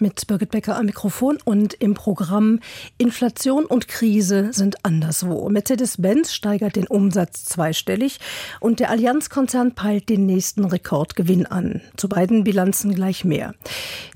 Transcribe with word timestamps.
mit 0.00 0.26
Birgit 0.26 0.50
Becker 0.50 0.76
am 0.76 0.86
Mikrofon 0.86 1.38
und 1.44 1.74
im 1.74 1.94
Programm 1.94 2.60
Inflation 2.98 3.64
und 3.64 3.88
Krise 3.88 4.50
sind 4.52 4.84
anderswo. 4.84 5.48
Mercedes-Benz 5.48 6.32
steigert 6.32 6.76
den 6.76 6.86
Umsatz 6.86 7.44
zweistellig 7.44 8.20
und 8.60 8.80
der 8.80 8.90
Allianz-Konzern 8.90 9.74
peilt 9.74 10.08
den 10.08 10.26
nächsten 10.26 10.64
Rekordgewinn 10.64 11.46
an. 11.46 11.80
Zu 11.96 12.08
beiden 12.08 12.44
Bilanzen 12.44 12.94
gleich 12.94 13.24
mehr. 13.24 13.54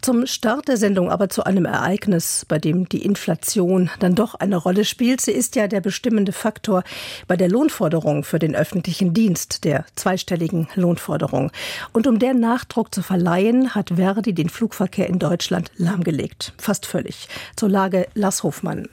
Zum 0.01 0.27
Start 0.27 0.69
der 0.69 0.77
Sendung 0.77 1.11
aber 1.11 1.29
zu 1.29 1.45
einem 1.45 1.65
Ereignis, 1.65 2.45
bei 2.47 2.59
dem 2.59 2.89
die 2.89 3.05
Inflation 3.05 3.91
dann 4.01 4.15
doch 4.15 4.35
eine 4.35 4.57
Rolle 4.57 4.85
spielt. 4.85 5.21
Sie 5.21 5.33
ist 5.33 5.57
ja 5.57 5.67
der 5.67 5.81
bestimmende 5.81 6.33
Faktor 6.33 6.85
bei 7.27 7.37
der 7.37 7.49
Lohnforderung 7.49 8.25
für 8.25 8.39
den 8.39 8.55
öffentlichen 8.55 9.15
Dienst, 9.15 9.65
der 9.65 9.85
zweistelligen 9.95 10.69
Lohnforderung. 10.75 11.51
Und 11.93 12.07
um 12.07 12.19
der 12.19 12.35
Nachdruck 12.35 12.95
zu 12.95 13.03
verleihen, 13.03 13.75
hat 13.75 13.93
Verdi 13.97 14.35
den 14.35 14.49
Flugverkehr 14.49 15.09
in 15.09 15.19
Deutschland 15.19 15.71
lahmgelegt. 15.77 16.53
Fast 16.59 16.87
völlig. 16.87 17.29
Zur 17.57 17.69
Lage 17.69 18.09
Lars 18.15 18.43
Hofmann. 18.43 18.89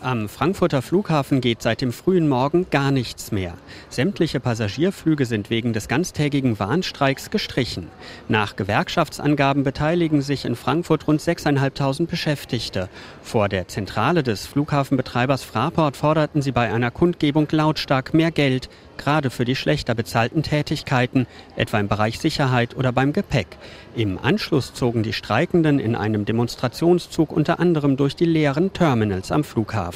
Am 0.00 0.28
Frankfurter 0.28 0.82
Flughafen 0.82 1.40
geht 1.40 1.62
seit 1.62 1.80
dem 1.80 1.90
frühen 1.90 2.28
Morgen 2.28 2.66
gar 2.68 2.90
nichts 2.90 3.32
mehr. 3.32 3.54
Sämtliche 3.88 4.38
Passagierflüge 4.38 5.24
sind 5.24 5.48
wegen 5.48 5.72
des 5.72 5.88
ganztägigen 5.88 6.58
Warnstreiks 6.58 7.30
gestrichen. 7.30 7.88
Nach 8.28 8.54
Gewerkschaftsangaben 8.54 9.64
beteiligen 9.64 10.20
sich 10.20 10.44
in 10.44 10.56
Frankfurt 10.56 11.08
rund 11.08 11.22
6.500 11.22 12.06
Beschäftigte. 12.06 12.90
Vor 13.22 13.48
der 13.48 13.68
Zentrale 13.68 14.22
des 14.22 14.46
Flughafenbetreibers 14.46 15.42
Fraport 15.42 15.96
forderten 15.96 16.42
sie 16.42 16.52
bei 16.52 16.70
einer 16.70 16.90
Kundgebung 16.90 17.48
lautstark 17.50 18.12
mehr 18.12 18.30
Geld, 18.30 18.68
gerade 18.98 19.30
für 19.30 19.46
die 19.46 19.56
schlechter 19.56 19.94
bezahlten 19.94 20.42
Tätigkeiten, 20.42 21.26
etwa 21.56 21.80
im 21.80 21.88
Bereich 21.88 22.18
Sicherheit 22.18 22.76
oder 22.76 22.92
beim 22.92 23.12
Gepäck. 23.12 23.56
Im 23.96 24.18
Anschluss 24.18 24.74
zogen 24.74 25.02
die 25.02 25.12
Streikenden 25.12 25.78
in 25.78 25.94
einem 25.96 26.24
Demonstrationszug 26.26 27.32
unter 27.32 27.58
anderem 27.58 27.96
durch 27.96 28.16
die 28.16 28.26
leeren 28.26 28.72
Terminals 28.72 29.32
am 29.32 29.44
Flughafen. 29.44 29.93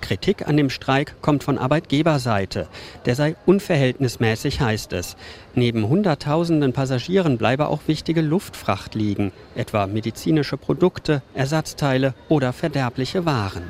Kritik 0.00 0.46
an 0.46 0.56
dem 0.56 0.68
Streik 0.68 1.14
kommt 1.22 1.44
von 1.44 1.58
Arbeitgeberseite. 1.58 2.68
Der 3.06 3.14
sei 3.14 3.36
unverhältnismäßig, 3.46 4.60
heißt 4.60 4.92
es. 4.92 5.16
Neben 5.54 5.88
Hunderttausenden 5.88 6.72
Passagieren 6.72 7.38
bleibe 7.38 7.68
auch 7.68 7.80
wichtige 7.86 8.20
Luftfracht 8.20 8.94
liegen, 8.94 9.32
etwa 9.54 9.86
medizinische 9.86 10.56
Produkte, 10.56 11.22
Ersatzteile 11.34 12.14
oder 12.28 12.52
verderbliche 12.52 13.24
Waren. 13.24 13.64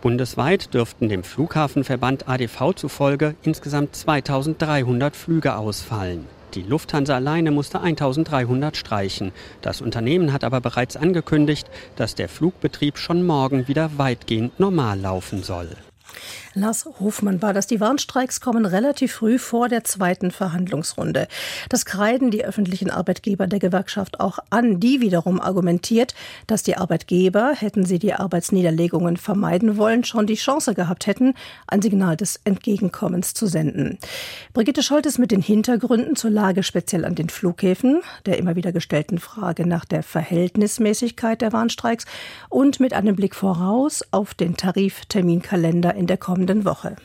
Bundesweit 0.00 0.72
dürften 0.74 1.08
dem 1.08 1.22
Flughafenverband 1.22 2.28
ADV 2.28 2.74
zufolge 2.74 3.34
insgesamt 3.42 3.94
2300 3.94 5.14
Flüge 5.14 5.56
ausfallen. 5.56 6.26
Die 6.54 6.62
Lufthansa 6.62 7.14
alleine 7.14 7.50
musste 7.50 7.80
1300 7.80 8.76
streichen. 8.76 9.32
Das 9.62 9.80
Unternehmen 9.80 10.32
hat 10.32 10.44
aber 10.44 10.60
bereits 10.60 10.96
angekündigt, 10.96 11.66
dass 11.96 12.14
der 12.14 12.28
Flugbetrieb 12.28 12.98
schon 12.98 13.24
morgen 13.24 13.68
wieder 13.68 13.96
weitgehend 13.96 14.60
normal 14.60 15.00
laufen 15.00 15.42
soll. 15.42 15.70
Lars 16.54 16.86
Hofmann 17.00 17.40
war 17.40 17.54
das. 17.54 17.66
Die 17.66 17.80
Warnstreiks 17.80 18.42
kommen 18.42 18.66
relativ 18.66 19.12
früh 19.14 19.38
vor 19.38 19.70
der 19.70 19.84
zweiten 19.84 20.30
Verhandlungsrunde. 20.30 21.26
Das 21.70 21.86
kreiden 21.86 22.30
die 22.30 22.44
öffentlichen 22.44 22.90
Arbeitgeber 22.90 23.46
der 23.46 23.58
Gewerkschaft 23.58 24.20
auch 24.20 24.38
an. 24.50 24.78
Die 24.78 25.00
wiederum 25.00 25.40
argumentiert, 25.40 26.14
dass 26.46 26.62
die 26.62 26.76
Arbeitgeber, 26.76 27.54
hätten 27.54 27.86
sie 27.86 27.98
die 27.98 28.12
Arbeitsniederlegungen 28.12 29.16
vermeiden 29.16 29.78
wollen, 29.78 30.04
schon 30.04 30.26
die 30.26 30.34
Chance 30.34 30.74
gehabt 30.74 31.06
hätten, 31.06 31.32
ein 31.66 31.80
Signal 31.80 32.18
des 32.18 32.38
Entgegenkommens 32.44 33.32
zu 33.32 33.46
senden. 33.46 33.98
Brigitte 34.52 34.82
Scholtes 34.82 35.16
mit 35.16 35.30
den 35.30 35.40
Hintergründen 35.40 36.16
zur 36.16 36.30
Lage 36.30 36.62
speziell 36.64 37.06
an 37.06 37.14
den 37.14 37.30
Flughäfen, 37.30 38.02
der 38.26 38.36
immer 38.36 38.56
wieder 38.56 38.72
gestellten 38.72 39.18
Frage 39.18 39.66
nach 39.66 39.86
der 39.86 40.02
Verhältnismäßigkeit 40.02 41.40
der 41.40 41.54
Warnstreiks 41.54 42.04
und 42.50 42.78
mit 42.78 42.92
einem 42.92 43.16
Blick 43.16 43.34
voraus 43.34 44.04
auf 44.10 44.34
den 44.34 44.58
Tarifterminkalender 44.58 45.94
in 45.94 46.06
der 46.06 46.18
kommenden 46.18 46.41
Woche. 46.64 46.96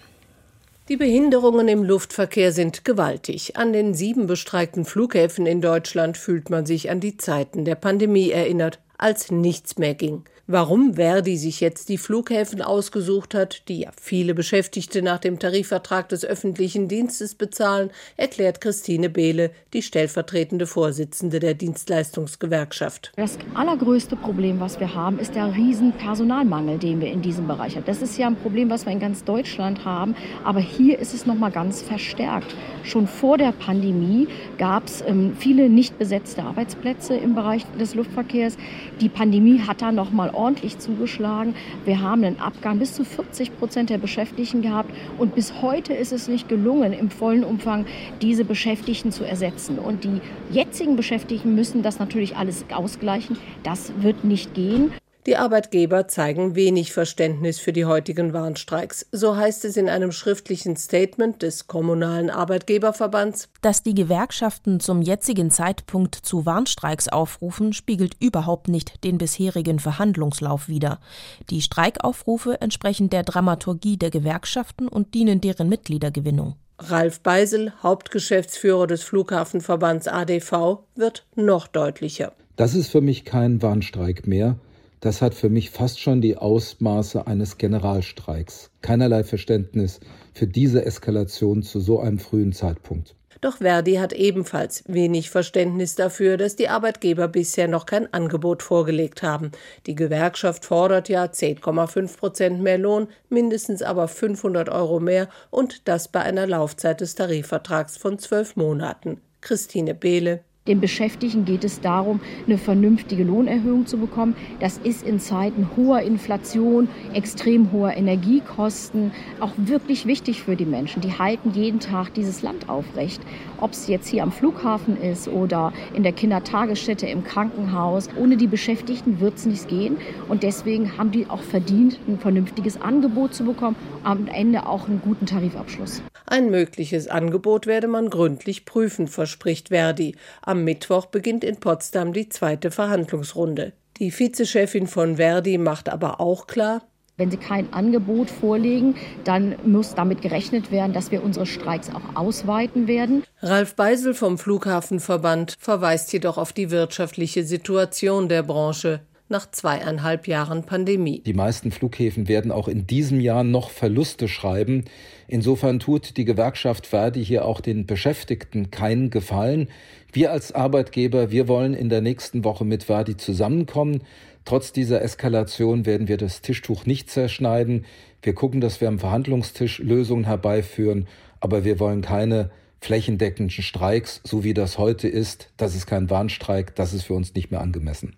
Die 0.90 0.96
Behinderungen 0.96 1.68
im 1.68 1.84
Luftverkehr 1.84 2.54
sind 2.54 2.86
gewaltig. 2.86 3.58
An 3.58 3.74
den 3.74 3.94
sieben 3.94 4.26
bestreikten 4.26 4.86
Flughäfen 4.86 5.46
in 5.46 5.62
Deutschland 5.62 6.18
fühlt 6.18 6.50
man 6.50 6.66
sich 6.66 6.90
an 6.90 7.02
die 7.02 7.18
Zeiten 7.18 7.66
der 7.66 7.76
Pandemie 7.76 8.32
erinnert, 8.32 8.80
als 8.98 9.32
nichts 9.32 9.78
mehr 9.78 9.96
ging. 9.96 10.24
Warum 10.50 10.94
Verdi 10.94 11.36
sich 11.36 11.60
jetzt 11.60 11.90
die 11.90 11.98
Flughäfen 11.98 12.62
ausgesucht 12.62 13.36
hat, 13.36 13.68
die 13.68 13.82
ja 13.82 13.90
viele 14.02 14.34
Beschäftigte 14.34 15.02
nach 15.02 15.20
dem 15.20 15.40
Tarifvertrag 15.40 16.08
des 16.08 16.24
öffentlichen 16.24 16.88
Dienstes 16.88 17.36
bezahlen, 17.36 17.92
erklärt 18.16 18.62
Christine 18.62 19.10
Behle, 19.10 19.52
die 19.74 19.82
stellvertretende 19.82 20.66
Vorsitzende 20.66 21.42
der 21.42 21.54
Dienstleistungsgewerkschaft. 21.54 23.12
Das 23.18 23.38
allergrößte 23.56 24.16
Problem, 24.16 24.62
was 24.62 24.80
wir 24.80 24.94
haben, 24.96 25.20
ist 25.20 25.36
der 25.36 25.54
riesen 25.54 25.92
Personalmangel, 25.92 26.78
den 26.78 27.02
wir 27.02 27.12
in 27.12 27.22
diesem 27.22 27.46
Bereich 27.46 27.76
haben. 27.76 27.86
Das 27.86 28.02
ist 28.02 28.18
ja 28.18 28.28
ein 28.28 28.38
Problem, 28.38 28.70
was 28.70 28.86
wir 28.86 28.94
in 28.94 29.02
ganz 29.02 29.26
Deutschland 29.26 29.84
haben, 29.84 30.16
aber 30.46 30.62
hier 30.62 30.98
ist 30.98 31.14
es 31.14 31.26
noch 31.26 31.36
mal 31.36 31.52
ganz 31.52 31.82
verstärkt. 31.82 32.56
Schon 32.84 33.08
vor 33.08 33.38
der 33.38 33.52
Pandemie 33.52 34.30
gab 34.58 34.86
es 34.86 35.02
ähm, 35.02 35.36
viele 35.38 35.70
nicht 35.70 36.00
besetzte 36.00 36.44
Arbeitsplätze 36.44 37.18
im 37.18 37.36
Bereich 37.36 37.66
des 37.78 37.96
Luftverkehrs. 37.96 38.56
Die 39.00 39.10
Pandemie 39.10 39.60
hat 39.60 39.84
da 39.84 39.92
noch 39.92 40.12
mal 40.12 40.32
ordentlich 40.32 40.80
zugeschlagen. 40.80 41.54
Wir 41.86 42.02
haben 42.02 42.24
einen 42.24 42.40
Abgang 42.40 42.80
bis 42.80 42.94
zu 42.96 43.06
40 43.06 43.56
Prozent 43.60 43.92
der 43.92 44.00
Beschäftigten 44.00 44.64
gehabt 44.64 44.90
und 45.20 45.36
bis 45.36 45.62
heute 45.62 45.94
ist 45.94 46.12
es 46.12 46.28
nicht 46.28 46.50
gelungen, 46.50 46.94
im 46.94 47.12
vollen 47.12 47.44
Umfang 47.44 47.86
diese 48.24 48.44
Beschäftigten 48.44 49.12
zu 49.12 49.24
ersetzen. 49.24 49.78
Und 49.78 50.04
die 50.04 50.20
jetzigen 50.52 50.96
Beschäftigten 50.96 51.54
müssen 51.54 51.84
das 51.84 52.00
natürlich 52.00 52.38
alles 52.38 52.66
ausgleichen. 52.74 53.38
Das 53.62 53.92
wird 54.02 54.24
nicht 54.24 54.56
gehen. 54.56 54.92
Die 55.28 55.36
Arbeitgeber 55.36 56.08
zeigen 56.08 56.56
wenig 56.56 56.94
Verständnis 56.94 57.60
für 57.60 57.74
die 57.74 57.84
heutigen 57.84 58.32
Warnstreiks. 58.32 59.08
So 59.12 59.36
heißt 59.36 59.66
es 59.66 59.76
in 59.76 59.90
einem 59.90 60.14
schriftlichen 60.14 60.78
Statement 60.78 61.42
des 61.42 61.68
Kommunalen 61.68 62.30
Arbeitgeberverbands. 62.30 63.50
Dass 63.62 63.84
die 63.84 63.94
Gewerkschaften 63.94 64.80
zum 64.80 65.02
jetzigen 65.02 65.52
Zeitpunkt 65.52 66.16
zu 66.16 66.46
Warnstreiks 66.46 67.10
aufrufen, 67.10 67.74
spiegelt 67.74 68.16
überhaupt 68.22 68.70
nicht 68.70 69.04
den 69.04 69.18
bisherigen 69.18 69.80
Verhandlungslauf 69.80 70.70
wider. 70.70 71.02
Die 71.50 71.62
Streikaufrufe 71.62 72.62
entsprechen 72.62 73.10
der 73.10 73.24
Dramaturgie 73.24 73.98
der 73.98 74.12
Gewerkschaften 74.12 74.88
und 74.88 75.14
dienen 75.14 75.42
deren 75.42 75.68
Mitgliedergewinnung. 75.68 76.56
Ralf 76.80 77.20
Beisel, 77.20 77.74
Hauptgeschäftsführer 77.84 78.88
des 78.88 79.04
Flughafenverbands 79.04 80.08
ADV, 80.08 80.86
wird 80.96 81.26
noch 81.36 81.68
deutlicher. 81.68 82.32
Das 82.56 82.76
ist 82.76 82.90
für 82.90 83.02
mich 83.02 83.26
kein 83.26 83.62
Warnstreik 83.62 84.26
mehr 84.26 84.56
das 85.00 85.22
hat 85.22 85.34
für 85.34 85.50
mich 85.50 85.70
fast 85.70 86.00
schon 86.00 86.22
die 86.22 86.38
Ausmaße 86.38 87.28
eines 87.28 87.58
Generalstreiks. 87.58 88.72
Keinerlei 88.82 89.24
Verständnis 89.24 90.00
für 90.34 90.48
diese 90.48 90.86
Eskalation 90.86 91.64
zu 91.64 91.80
so 91.80 92.00
einem 92.00 92.20
frühen 92.20 92.54
Zeitpunkt. 92.54 93.16
Doch 93.42 93.58
Verdi 93.58 93.96
hat 93.96 94.14
ebenfalls 94.14 94.84
wenig 94.88 95.30
Verständnis 95.30 95.96
dafür, 95.96 96.38
dass 96.38 96.56
die 96.56 96.70
Arbeitgeber 96.70 97.28
bisher 97.28 97.68
noch 97.68 97.86
kein 97.86 98.12
Angebot 98.12 98.64
vorgelegt 98.64 99.22
haben. 99.22 99.52
Die 99.86 99.96
Gewerkschaft 99.96 100.66
fordert 100.66 101.08
ja 101.08 101.26
10,5 101.26 102.18
Prozent 102.18 102.64
mehr 102.64 102.80
Lohn, 102.80 103.08
mindestens 103.30 103.84
aber 103.84 104.08
500 104.08 104.70
Euro 104.70 105.00
mehr 105.00 105.30
und 105.52 105.88
das 105.88 106.08
bei 106.08 106.22
einer 106.22 106.48
Laufzeit 106.48 107.02
des 107.02 107.14
Tarifvertrags 107.16 107.98
von 107.98 108.18
zwölf 108.18 108.56
Monaten. 108.56 109.22
Christine 109.42 109.94
Behle, 109.94 110.44
den 110.68 110.82
Beschäftigten 110.82 111.46
geht 111.46 111.64
es 111.64 111.82
darum, 111.82 112.20
eine 112.46 112.58
vernünftige 112.58 113.24
Lohnerhöhung 113.24 113.86
zu 113.86 113.98
bekommen. 113.98 114.36
Das 114.60 114.78
ist 114.78 115.08
in 115.08 115.20
Zeiten 115.20 115.70
hoher 115.76 116.02
Inflation, 116.02 116.90
extrem 117.14 117.72
hoher 117.72 117.96
Energiekosten 117.96 119.12
auch 119.40 119.54
wirklich 119.56 120.06
wichtig 120.06 120.44
für 120.44 120.56
die 120.56 120.66
Menschen. 120.66 121.02
Die 121.02 121.14
halten 121.14 121.52
jeden 121.52 121.80
Tag 121.80 122.14
dieses 122.14 122.42
Land 122.42 122.70
aufrecht. 122.70 123.22
Ob 123.60 123.72
es 123.72 123.88
jetzt 123.88 124.08
hier 124.08 124.24
am 124.24 124.32
Flughafen 124.32 125.02
ist 125.02 125.28
oder 125.28 125.74
in 125.94 126.04
der 126.04 126.12
Kindertagesstätte, 126.12 127.08
im 127.08 127.24
Krankenhaus. 127.24 128.10
Ohne 128.20 128.38
die 128.38 128.48
Beschäftigten 128.48 129.20
wird 129.20 129.36
es 129.36 129.46
nicht 129.46 129.68
gehen. 129.68 129.98
Und 130.28 130.44
deswegen 130.44 130.98
haben 130.98 131.12
die 131.12 131.28
auch 131.30 131.42
verdient, 131.42 132.00
ein 132.08 132.20
vernünftiges 132.20 132.82
Angebot 132.82 133.34
zu 133.34 133.46
bekommen, 133.46 133.76
am 134.04 134.28
Ende 134.28 134.66
auch 134.66 134.88
einen 134.88 135.02
guten 135.02 135.26
Tarifabschluss. 135.26 136.02
Ein 136.30 136.50
mögliches 136.50 137.08
Angebot 137.08 137.68
werde 137.68 137.88
man 137.88 138.10
gründlich 138.10 138.66
prüfen, 138.66 139.08
verspricht 139.08 139.70
Verdi. 139.70 140.16
Am 140.42 140.57
Mittwoch 140.64 141.08
beginnt 141.08 141.44
in 141.44 141.58
Potsdam 141.58 142.14
die 142.14 142.30
zweite 142.30 142.72
Verhandlungsrunde. 142.72 143.74
Die 143.98 144.12
Vizechefin 144.12 144.88
von 144.88 145.18
Verdi 145.18 145.58
macht 145.58 145.90
aber 145.90 146.20
auch 146.20 146.48
klar, 146.48 146.82
wenn 147.20 147.32
Sie 147.32 147.38
kein 147.38 147.74
Angebot 147.74 148.30
vorlegen, 148.30 148.94
dann 149.24 149.56
muss 149.66 149.96
damit 149.96 150.22
gerechnet 150.22 150.72
werden, 150.72 150.94
dass 150.94 151.10
wir 151.10 151.24
unsere 151.24 151.48
Streiks 151.48 151.90
auch 151.90 152.16
ausweiten 152.16 152.88
werden. 152.88 153.24
Ralf 153.42 153.76
Beisel 153.76 154.14
vom 154.14 154.38
Flughafenverband 154.38 155.56
verweist 155.60 156.14
jedoch 156.14 156.38
auf 156.38 156.54
die 156.54 156.70
wirtschaftliche 156.70 157.44
Situation 157.44 158.30
der 158.30 158.44
Branche. 158.44 159.00
Nach 159.30 159.50
zweieinhalb 159.52 160.28
Jahren 160.28 160.64
Pandemie. 160.64 161.22
Die 161.26 161.34
meisten 161.34 161.72
Flughäfen 161.72 162.28
werden 162.28 162.52
auch 162.52 162.68
in 162.68 162.88
diesem 162.88 163.20
Jahr 163.20 163.44
noch 163.44 163.70
Verluste 163.70 164.28
schreiben. 164.28 164.86
Insofern 165.28 165.80
tut 165.80 166.18
die 166.18 166.26
Gewerkschaft 166.26 166.88
Verdi 166.88 167.24
hier 167.24 167.46
auch 167.46 167.62
den 167.62 167.86
Beschäftigten 167.86 168.72
keinen 168.72 169.10
Gefallen. 169.10 169.70
Wir 170.14 170.32
als 170.32 170.54
Arbeitgeber, 170.54 171.32
wir 171.32 171.48
wollen 171.48 171.74
in 171.74 171.90
der 171.90 172.02
nächsten 172.02 172.44
Woche 172.44 172.66
mit 172.66 172.86
Verdi 172.86 173.18
zusammenkommen. 173.18 174.04
Trotz 174.46 174.72
dieser 174.72 175.02
Eskalation 175.02 175.86
werden 175.86 176.08
wir 176.08 176.18
das 176.18 176.42
Tischtuch 176.42 176.86
nicht 176.86 177.10
zerschneiden. 177.10 177.86
Wir 178.22 178.34
gucken, 178.34 178.62
dass 178.62 178.80
wir 178.80 178.88
am 178.88 179.00
Verhandlungstisch 179.00 179.80
Lösungen 179.80 180.24
herbeiführen, 180.24 181.08
aber 181.42 181.66
wir 181.66 181.80
wollen 181.80 182.02
keine 182.02 182.50
flächendeckenden 182.80 183.50
Streiks, 183.50 184.22
so 184.24 184.44
wie 184.44 184.54
das 184.54 184.78
heute 184.78 185.08
ist. 185.08 185.50
Das 185.58 185.76
ist 185.76 185.86
kein 185.86 186.10
Warnstreik, 186.10 186.76
das 186.76 186.94
ist 186.94 187.04
für 187.04 187.14
uns 187.14 187.34
nicht 187.34 187.52
mehr 187.52 187.62
angemessen. 187.62 188.16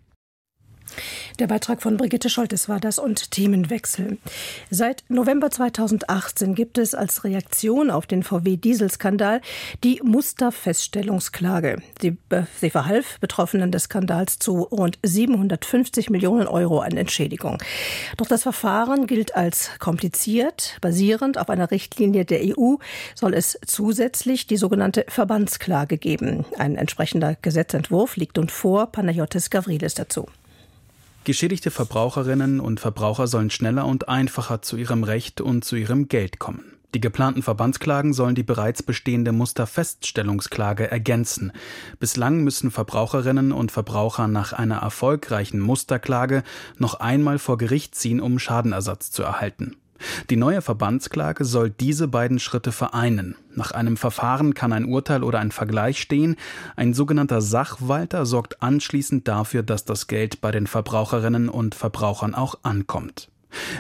Der 1.40 1.48
Beitrag 1.48 1.82
von 1.82 1.98
Brigitte 1.98 2.30
Scholtes 2.30 2.70
war 2.70 2.80
das 2.80 3.00
und 3.00 3.32
Themenwechsel. 3.32 4.18
Seit 4.70 5.04
November 5.10 5.50
2018 5.52 6.56
gibt 6.56 6.78
es 6.78 6.96
als 6.96 7.24
Reaktion 7.24 7.92
auf 7.92 8.08
den 8.08 8.24
VW-Dieselskandal 8.24 9.42
die 9.84 10.02
Musterfeststellungsklage. 10.04 11.82
Sie, 12.02 12.18
sie 12.60 12.70
verhalf 12.70 13.20
Betroffenen 13.20 13.72
des 13.72 13.84
Skandals 13.84 14.40
zu 14.40 14.64
rund 14.64 15.00
750 15.04 16.10
Millionen 16.10 16.48
Euro 16.48 16.80
an 16.80 16.98
Entschädigung. 16.98 17.62
Doch 18.18 18.28
das 18.28 18.44
Verfahren 18.44 19.08
gilt 19.08 19.36
als 19.36 19.72
kompliziert. 19.80 20.78
Basierend 20.82 21.38
auf 21.38 21.50
einer 21.50 21.72
Richtlinie 21.72 22.26
der 22.26 22.42
EU 22.42 22.76
soll 23.16 23.34
es 23.34 23.58
zusätzlich 23.66 24.48
die 24.48 24.58
sogenannte 24.58 25.06
Verbandsklage 25.08 25.98
geben. 25.98 26.46
Ein 26.58 26.76
entsprechender 26.76 27.36
Gesetzentwurf 27.42 28.16
liegt 28.18 28.38
nun 28.38 28.50
vor. 28.50 28.88
Panayotis 28.92 29.50
Gavrilis 29.50 29.94
dazu. 29.94 30.28
Geschädigte 31.26 31.70
Verbraucherinnen 31.70 32.60
und 32.60 32.80
Verbraucher 32.80 33.28
sollen 33.28 33.50
schneller 33.50 33.86
und 33.86 34.10
einfacher 34.10 34.62
zu 34.62 34.78
ihrem 34.78 35.04
Recht 35.04 35.42
und 35.42 35.64
zu 35.66 35.76
ihrem 35.76 36.08
Geld 36.08 36.40
kommen. 36.40 36.80
Die 36.96 37.02
geplanten 37.02 37.44
Verbandsklagen 37.44 38.14
sollen 38.14 38.34
die 38.34 38.44
bereits 38.44 38.82
bestehende 38.82 39.32
Musterfeststellungsklage 39.32 40.90
ergänzen. 40.90 41.52
Bislang 42.00 42.44
müssen 42.44 42.72
Verbraucherinnen 42.72 43.52
und 43.52 43.72
Verbraucher 43.72 44.28
nach 44.28 44.54
einer 44.54 44.78
erfolgreichen 44.78 45.60
Musterklage 45.60 46.42
noch 46.78 46.96
einmal 46.96 47.38
vor 47.38 47.60
Gericht 47.60 47.94
ziehen, 47.94 48.20
um 48.20 48.40
Schadenersatz 48.40 49.12
zu 49.12 49.22
erhalten. 49.22 49.76
Die 50.30 50.36
neue 50.36 50.62
Verbandsklage 50.62 51.46
soll 51.46 51.70
diese 51.70 52.08
beiden 52.08 52.40
Schritte 52.40 52.72
vereinen. 52.72 53.36
Nach 53.56 53.72
einem 53.72 53.98
Verfahren 53.98 54.54
kann 54.54 54.74
ein 54.74 54.86
Urteil 54.86 55.24
oder 55.24 55.40
ein 55.40 55.52
Vergleich 55.52 56.00
stehen. 56.00 56.36
Ein 56.76 56.94
sogenannter 56.94 57.42
Sachwalter 57.42 58.26
sorgt 58.26 58.62
anschließend 58.62 59.28
dafür, 59.28 59.64
dass 59.64 59.86
das 59.86 60.08
Geld 60.08 60.42
bei 60.42 60.52
den 60.52 60.68
Verbraucherinnen 60.68 61.50
und 61.50 61.76
Verbrauchern 61.76 62.36
auch 62.36 62.56
ankommt. 62.64 63.30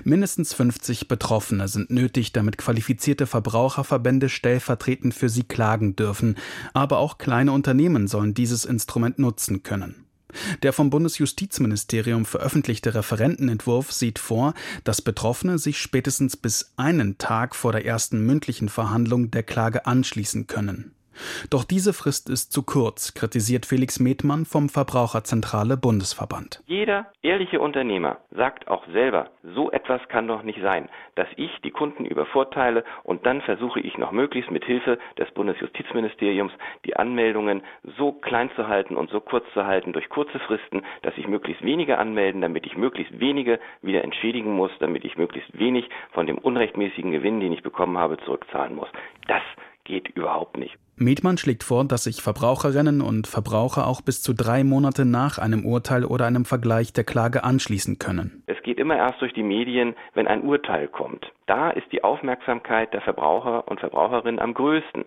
Mindestens 0.04 0.54
50 0.54 1.08
Betroffene 1.08 1.68
sind 1.68 1.92
nötig, 1.92 2.34
damit 2.34 2.58
qualifizierte 2.58 3.28
Verbraucherverbände 3.28 4.30
stellvertretend 4.30 5.14
für 5.14 5.30
sie 5.30 5.44
klagen 5.44 5.96
dürfen. 5.96 6.36
Aber 6.74 6.98
auch 6.98 7.18
kleine 7.18 7.52
Unternehmen 7.52 8.08
sollen 8.08 8.34
dieses 8.34 8.66
Instrument 8.66 9.20
nutzen 9.20 9.64
können. 9.64 10.09
Der 10.64 10.74
vom 10.74 10.90
Bundesjustizministerium 10.90 12.26
veröffentlichte 12.26 12.94
Referentenentwurf 12.94 13.92
sieht 13.92 14.20
vor, 14.20 14.54
dass 14.84 15.02
Betroffene 15.02 15.58
sich 15.58 15.80
spätestens 15.80 16.38
bis 16.38 16.74
einen 16.78 17.18
Tag 17.18 17.56
vor 17.56 17.72
der 17.72 17.86
ersten 17.86 18.26
mündlichen 18.26 18.70
Verhandlung 18.70 19.32
der 19.32 19.44
Klage 19.44 19.86
anschließen 19.86 20.48
können. 20.48 20.94
Doch 21.50 21.64
diese 21.64 21.94
Frist 21.94 22.30
ist 22.30 22.52
zu 22.52 22.64
kurz, 22.64 23.14
kritisiert 23.14 23.66
Felix 23.66 24.00
Metmann 24.00 24.46
vom 24.46 24.70
Verbraucherzentrale 24.70 25.78
Bundesverband. 25.78 26.62
Jeder 26.68 27.08
ehrliche 27.22 27.60
Unternehmer 27.60 28.18
sagt 28.32 28.68
auch 28.68 28.86
selber, 28.94 29.30
so 29.44 29.72
etwas 29.72 30.02
kann 30.10 30.28
doch 30.28 30.44
nicht 30.44 30.62
sein, 30.62 30.90
dass 31.16 31.28
ich 31.36 31.52
die 31.64 31.72
Kunden 31.72 32.06
übervorteile 32.06 32.84
und 33.04 33.26
dann 33.26 33.42
versuche 33.42 33.80
ich 33.80 33.98
noch 33.98 34.12
möglichst 34.12 34.52
mit 34.52 34.66
Hilfe 34.66 34.98
des 35.18 35.30
Bundesjustizministeriums 35.32 36.54
die 36.86 36.96
Anmeldungen 36.96 37.62
so 37.98 38.12
klein 38.12 38.50
zu 38.56 38.68
halten 38.68 38.96
und 38.96 39.10
so 39.10 39.20
kurz 39.20 39.46
zu 39.54 39.66
halten 39.66 39.94
durch 39.94 40.10
kurze 40.10 40.40
Fristen, 40.40 40.84
dass 41.02 41.18
ich 41.18 41.28
möglichst 41.28 41.64
wenige 41.64 41.98
anmelden, 41.98 42.42
damit 42.42 42.66
ich 42.66 42.78
möglichst 42.78 43.20
wenige 43.20 43.60
wieder 43.82 44.04
entschädigen 44.04 44.54
muss, 44.54 44.72
damit 44.80 45.06
ich 45.06 45.18
möglichst 45.18 45.58
wenig 45.58 45.90
von 46.12 46.28
dem 46.28 46.38
unrechtmäßigen 46.38 47.12
Gewinn, 47.12 47.40
den 47.40 47.54
ich 47.54 47.64
bekommen 47.64 47.98
habe, 47.98 48.18
zurückzahlen 48.20 48.76
muss. 48.76 48.90
Das 49.28 49.42
geht 49.84 50.10
überhaupt 50.10 50.58
nicht. 50.58 50.78
Mietmann 51.02 51.38
schlägt 51.38 51.64
vor, 51.64 51.86
dass 51.86 52.04
sich 52.04 52.22
Verbraucherinnen 52.22 53.02
und 53.02 53.26
Verbraucher 53.26 53.88
auch 53.88 54.02
bis 54.02 54.22
zu 54.22 54.34
drei 54.34 54.66
Monate 54.66 55.06
nach 55.06 55.38
einem 55.38 55.66
Urteil 55.66 56.04
oder 56.04 56.26
einem 56.26 56.44
Vergleich 56.44 56.92
der 56.92 57.06
Klage 57.06 57.46
anschließen 57.46 58.00
können. 58.00 58.44
Es 58.48 58.62
geht 58.64 58.80
immer 58.80 58.98
erst 58.98 59.22
durch 59.22 59.34
die 59.34 59.44
Medien, 59.44 59.96
wenn 60.14 60.28
ein 60.28 60.44
Urteil 60.44 60.90
kommt. 60.90 61.32
Da 61.48 61.70
ist 61.70 61.90
die 61.94 62.04
Aufmerksamkeit 62.04 62.94
der 62.94 63.02
Verbraucher 63.02 63.68
und 63.70 63.80
Verbraucherinnen 63.80 64.40
am 64.40 64.54
größten. 64.54 65.06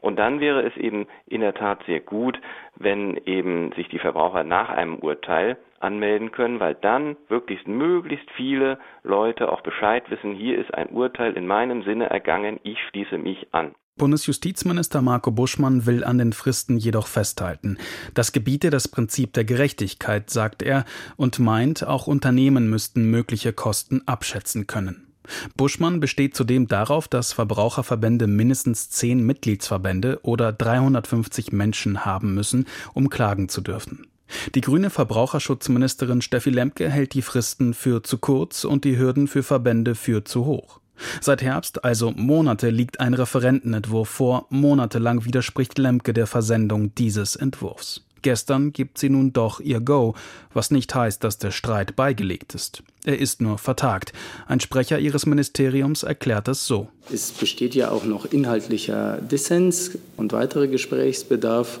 Und 0.00 0.18
dann 0.18 0.40
wäre 0.40 0.62
es 0.62 0.76
eben 0.76 1.06
in 1.26 1.42
der 1.42 1.54
Tat 1.54 1.82
sehr 1.86 2.00
gut, 2.00 2.40
wenn 2.76 3.16
eben 3.26 3.72
sich 3.72 3.88
die 3.88 3.98
Verbraucher 3.98 4.44
nach 4.44 4.70
einem 4.70 4.96
Urteil 4.96 5.58
anmelden 5.78 6.32
können, 6.32 6.60
weil 6.60 6.74
dann 6.74 7.16
wirklich 7.28 7.66
möglichst 7.66 8.30
viele 8.36 8.78
Leute 9.02 9.50
auch 9.50 9.62
Bescheid 9.62 10.10
wissen, 10.10 10.34
hier 10.34 10.58
ist 10.58 10.72
ein 10.74 10.88
Urteil 10.88 11.34
in 11.34 11.46
meinem 11.46 11.82
Sinne 11.82 12.08
ergangen, 12.08 12.60
ich 12.62 12.78
schließe 12.88 13.18
mich 13.18 13.48
an. 13.52 13.74
Bundesjustizminister 13.96 15.02
Marco 15.02 15.30
Buschmann 15.30 15.84
will 15.84 16.04
an 16.04 16.16
den 16.16 16.32
Fristen 16.32 16.78
jedoch 16.78 17.06
festhalten. 17.06 17.76
Das 18.14 18.32
gebiete 18.32 18.70
das 18.70 18.88
Prinzip 18.88 19.34
der 19.34 19.44
Gerechtigkeit, 19.44 20.30
sagt 20.30 20.62
er, 20.62 20.86
und 21.16 21.38
meint, 21.38 21.86
auch 21.86 22.06
Unternehmen 22.06 22.70
müssten 22.70 23.10
mögliche 23.10 23.52
Kosten 23.52 24.00
abschätzen 24.06 24.66
können. 24.66 25.09
Buschmann 25.56 26.00
besteht 26.00 26.36
zudem 26.36 26.68
darauf, 26.68 27.08
dass 27.08 27.32
Verbraucherverbände 27.32 28.26
mindestens 28.26 28.90
zehn 28.90 29.24
Mitgliedsverbände 29.24 30.20
oder 30.22 30.52
350 30.52 31.52
Menschen 31.52 32.04
haben 32.04 32.34
müssen, 32.34 32.66
um 32.94 33.10
klagen 33.10 33.48
zu 33.48 33.60
dürfen. 33.60 34.06
Die 34.54 34.60
grüne 34.60 34.90
Verbraucherschutzministerin 34.90 36.22
Steffi 36.22 36.50
Lemke 36.50 36.88
hält 36.88 37.14
die 37.14 37.22
Fristen 37.22 37.74
für 37.74 38.02
zu 38.02 38.18
kurz 38.18 38.64
und 38.64 38.84
die 38.84 38.96
Hürden 38.96 39.28
für 39.28 39.42
Verbände 39.42 39.94
für 39.94 40.24
zu 40.24 40.44
hoch. 40.44 40.80
Seit 41.20 41.42
Herbst, 41.42 41.84
also 41.84 42.12
Monate, 42.12 42.70
liegt 42.70 43.00
ein 43.00 43.14
Referentenentwurf 43.14 44.08
vor. 44.08 44.46
Monatelang 44.50 45.24
widerspricht 45.24 45.78
Lemke 45.78 46.12
der 46.12 46.26
Versendung 46.26 46.94
dieses 46.94 47.36
Entwurfs. 47.36 48.04
Gestern 48.22 48.72
gibt 48.72 48.98
sie 48.98 49.08
nun 49.08 49.32
doch 49.32 49.60
ihr 49.60 49.80
Go, 49.80 50.14
was 50.52 50.70
nicht 50.70 50.94
heißt, 50.94 51.22
dass 51.24 51.38
der 51.38 51.50
Streit 51.50 51.96
beigelegt 51.96 52.54
ist. 52.54 52.82
Er 53.04 53.18
ist 53.18 53.40
nur 53.40 53.58
vertagt. 53.58 54.12
Ein 54.46 54.60
Sprecher 54.60 54.98
ihres 54.98 55.26
Ministeriums 55.26 56.02
erklärt 56.02 56.48
es 56.48 56.66
so. 56.66 56.88
Es 57.12 57.32
besteht 57.32 57.74
ja 57.74 57.90
auch 57.90 58.04
noch 58.04 58.26
inhaltlicher 58.26 59.18
Dissens 59.18 59.92
und 60.16 60.32
weiterer 60.32 60.66
Gesprächsbedarf. 60.66 61.80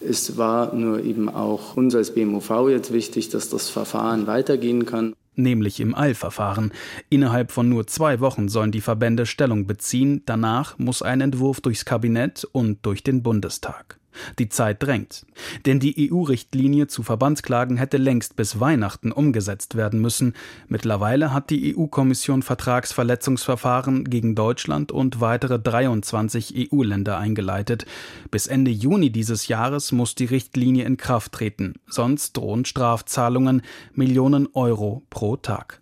Es 0.00 0.36
war 0.36 0.74
nur 0.74 1.02
eben 1.02 1.28
auch 1.28 1.76
uns 1.76 1.94
als 1.94 2.14
BMUV 2.14 2.68
jetzt 2.70 2.92
wichtig, 2.92 3.30
dass 3.30 3.48
das 3.48 3.68
Verfahren 3.68 4.26
weitergehen 4.26 4.86
kann 4.86 5.14
nämlich 5.38 5.80
im 5.80 5.94
Eilverfahren. 5.94 6.72
Innerhalb 7.08 7.52
von 7.52 7.68
nur 7.68 7.86
zwei 7.86 8.20
Wochen 8.20 8.48
sollen 8.48 8.72
die 8.72 8.80
Verbände 8.80 9.24
Stellung 9.24 9.66
beziehen, 9.66 10.22
danach 10.26 10.78
muss 10.78 11.00
ein 11.00 11.20
Entwurf 11.20 11.60
durchs 11.60 11.84
Kabinett 11.84 12.44
und 12.44 12.84
durch 12.84 13.02
den 13.02 13.22
Bundestag. 13.22 13.97
Die 14.38 14.48
Zeit 14.48 14.82
drängt. 14.82 15.26
Denn 15.66 15.80
die 15.80 16.10
EU-Richtlinie 16.10 16.86
zu 16.86 17.02
Verbandsklagen 17.02 17.76
hätte 17.76 17.96
längst 17.96 18.36
bis 18.36 18.60
Weihnachten 18.60 19.12
umgesetzt 19.12 19.74
werden 19.74 20.00
müssen. 20.00 20.34
Mittlerweile 20.68 21.32
hat 21.32 21.50
die 21.50 21.76
EU-Kommission 21.76 22.42
Vertragsverletzungsverfahren 22.42 24.04
gegen 24.04 24.34
Deutschland 24.34 24.92
und 24.92 25.20
weitere 25.20 25.58
23 25.58 26.72
EU-Länder 26.72 27.18
eingeleitet. 27.18 27.86
Bis 28.30 28.46
Ende 28.46 28.70
Juni 28.70 29.10
dieses 29.10 29.48
Jahres 29.48 29.92
muss 29.92 30.14
die 30.14 30.26
Richtlinie 30.26 30.84
in 30.84 30.96
Kraft 30.96 31.32
treten. 31.32 31.74
Sonst 31.88 32.36
drohen 32.36 32.64
Strafzahlungen 32.64 33.62
Millionen 33.92 34.48
Euro 34.54 35.02
pro 35.10 35.36
Tag. 35.36 35.80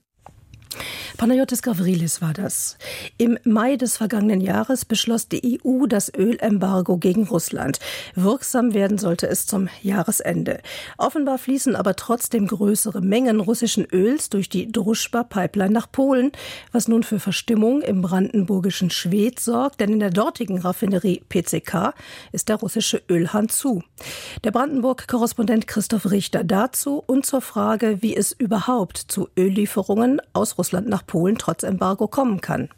Panayotis 1.17 1.63
Gavrilis 1.63 2.21
war 2.21 2.35
das. 2.35 2.77
Im 3.17 3.39
Mai 3.45 3.77
des 3.77 3.97
vergangenen 3.97 4.43
Jahres 4.43 4.85
beschloss 4.85 5.29
die 5.29 5.59
EU 5.65 5.87
das 5.87 6.13
Ölembargo 6.15 6.99
gegen 6.99 7.27
Russland. 7.27 7.79
Wirksam 8.15 8.75
werden 8.75 8.99
sollte 8.99 9.27
es 9.27 9.47
zum 9.47 9.69
Jahresende. 9.81 10.61
Offenbar 10.99 11.39
fließen 11.39 11.75
aber 11.75 11.97
trotzdem 11.97 12.47
größere 12.47 13.01
Mengen 13.01 13.41
russischen 13.41 13.87
Öls 13.91 14.29
durch 14.29 14.51
die 14.51 14.71
Druschba-Pipeline 14.71 15.73
nach 15.73 15.91
Polen, 15.91 16.33
was 16.71 16.87
nun 16.87 17.03
für 17.03 17.19
Verstimmung 17.19 17.81
im 17.81 18.03
brandenburgischen 18.03 18.91
Schwedt 18.91 19.41
sorgt, 19.41 19.81
denn 19.81 19.95
in 19.95 20.01
der 20.01 20.11
dortigen 20.11 20.59
Raffinerie 20.59 21.23
PCK 21.31 21.95
ist 22.33 22.51
der 22.51 22.57
russische 22.57 23.03
Ölhahn 23.09 23.49
zu. 23.49 23.83
Der 24.45 24.51
Brandenburg-Korrespondent 24.51 25.67
Christoph 25.67 26.11
Richter 26.11 26.45
dazu 26.45 27.03
und 27.07 27.25
zur 27.25 27.41
Frage, 27.41 28.03
wie 28.03 28.15
es 28.15 28.33
überhaupt 28.33 28.99
zu 28.99 29.29
Öllieferungen 29.39 30.21
aus 30.35 30.59
Russland 30.59 30.66
nach 30.73 31.07
Polen 31.07 31.39
trotz 31.39 31.63
Embargo 31.63 32.09
kommen 32.09 32.41
kann. 32.41 32.69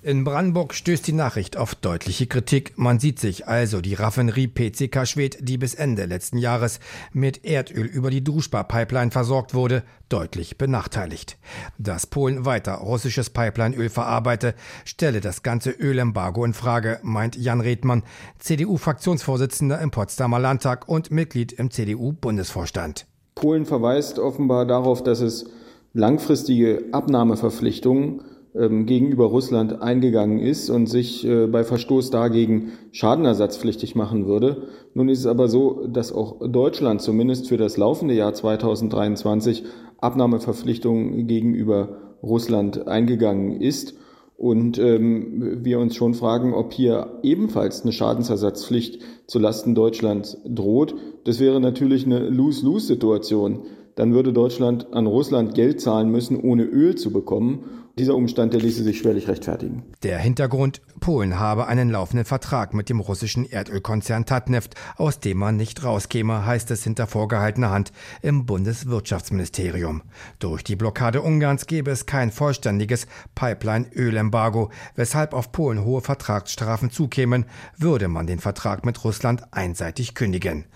In 0.00 0.22
Brandenburg 0.22 0.74
stößt 0.74 1.08
die 1.08 1.12
Nachricht 1.12 1.56
auf 1.56 1.74
deutliche 1.74 2.28
Kritik. 2.28 2.78
Man 2.78 3.00
sieht 3.00 3.18
sich 3.18 3.48
also 3.48 3.80
die 3.80 3.94
Raffinerie 3.94 4.46
PCK 4.46 5.08
Schwed, 5.08 5.38
die 5.40 5.58
bis 5.58 5.74
Ende 5.74 6.04
letzten 6.04 6.38
Jahres 6.38 6.78
mit 7.12 7.44
Erdöl 7.44 7.84
über 7.84 8.08
die 8.08 8.22
Druschba-Pipeline 8.22 9.10
versorgt 9.10 9.54
wurde, 9.54 9.82
deutlich 10.08 10.56
benachteiligt. 10.56 11.36
Dass 11.78 12.06
Polen 12.06 12.44
weiter 12.44 12.74
russisches 12.74 13.30
Pipelineöl 13.30 13.88
verarbeite, 13.88 14.54
stelle 14.84 15.20
das 15.20 15.42
ganze 15.42 15.72
Ölembargo 15.72 16.44
in 16.44 16.54
Frage, 16.54 17.00
meint 17.02 17.34
Jan 17.34 17.60
Redmann, 17.60 18.04
CDU-Fraktionsvorsitzender 18.38 19.80
im 19.80 19.90
Potsdamer 19.90 20.38
Landtag 20.38 20.88
und 20.88 21.10
Mitglied 21.10 21.50
im 21.52 21.72
CDU-Bundesvorstand. 21.72 23.06
Polen 23.34 23.66
verweist 23.66 24.20
offenbar 24.20 24.64
darauf, 24.64 25.02
dass 25.02 25.20
es 25.20 25.50
langfristige 25.92 26.84
Abnahmeverpflichtungen 26.92 28.22
ähm, 28.54 28.86
gegenüber 28.86 29.26
Russland 29.26 29.82
eingegangen 29.82 30.38
ist 30.38 30.70
und 30.70 30.86
sich 30.86 31.26
äh, 31.26 31.46
bei 31.46 31.64
Verstoß 31.64 32.10
dagegen 32.10 32.72
schadenersatzpflichtig 32.92 33.94
machen 33.94 34.26
würde. 34.26 34.68
Nun 34.94 35.08
ist 35.08 35.20
es 35.20 35.26
aber 35.26 35.48
so, 35.48 35.86
dass 35.86 36.12
auch 36.12 36.40
Deutschland 36.40 37.00
zumindest 37.02 37.48
für 37.48 37.56
das 37.56 37.76
laufende 37.76 38.14
Jahr 38.14 38.34
2023 38.34 39.64
Abnahmeverpflichtungen 39.98 41.26
gegenüber 41.26 41.98
Russland 42.22 42.88
eingegangen 42.88 43.60
ist. 43.60 43.94
Und 44.36 44.78
ähm, 44.78 45.64
wir 45.64 45.80
uns 45.80 45.96
schon 45.96 46.14
fragen, 46.14 46.54
ob 46.54 46.72
hier 46.72 47.18
ebenfalls 47.24 47.82
eine 47.82 47.90
Schadensersatzpflicht 47.90 49.02
zulasten 49.26 49.74
Deutschlands 49.74 50.38
droht. 50.46 50.94
Das 51.24 51.40
wäre 51.40 51.60
natürlich 51.60 52.06
eine 52.06 52.20
Lose-Lose-Situation. 52.28 53.62
Dann 53.98 54.14
würde 54.14 54.32
Deutschland 54.32 54.92
an 54.92 55.08
Russland 55.08 55.56
Geld 55.56 55.80
zahlen 55.80 56.08
müssen, 56.12 56.40
ohne 56.40 56.62
Öl 56.62 56.94
zu 56.94 57.12
bekommen. 57.12 57.64
Dieser 57.98 58.14
Umstand, 58.14 58.52
der 58.52 58.60
ließe 58.60 58.84
sich 58.84 58.98
schwerlich 58.98 59.26
rechtfertigen. 59.26 59.82
Der 60.04 60.18
Hintergrund, 60.18 60.80
Polen 61.00 61.38
habe 61.40 61.66
einen 61.66 61.90
laufenden 61.90 62.24
Vertrag 62.24 62.72
mit 62.72 62.88
dem 62.88 63.00
russischen 63.00 63.44
Erdölkonzern 63.44 64.24
Tatneft, 64.24 64.76
aus 64.96 65.18
dem 65.18 65.38
man 65.38 65.56
nicht 65.56 65.82
rauskäme, 65.82 66.46
heißt 66.46 66.70
es 66.70 66.84
hinter 66.84 67.08
vorgehaltener 67.08 67.70
Hand 67.70 67.92
im 68.22 68.46
Bundeswirtschaftsministerium. 68.46 70.02
Durch 70.38 70.62
die 70.62 70.76
Blockade 70.76 71.22
Ungarns 71.22 71.66
gäbe 71.66 71.90
es 71.90 72.06
kein 72.06 72.30
vollständiges 72.30 73.08
Pipeline-Ölembargo, 73.34 74.70
weshalb 74.94 75.34
auf 75.34 75.50
Polen 75.50 75.84
hohe 75.84 76.00
Vertragsstrafen 76.00 76.90
zukämen, 76.90 77.46
würde 77.76 78.06
man 78.06 78.28
den 78.28 78.38
Vertrag 78.38 78.86
mit 78.86 79.02
Russland 79.02 79.42
einseitig 79.50 80.14
kündigen. 80.14 80.66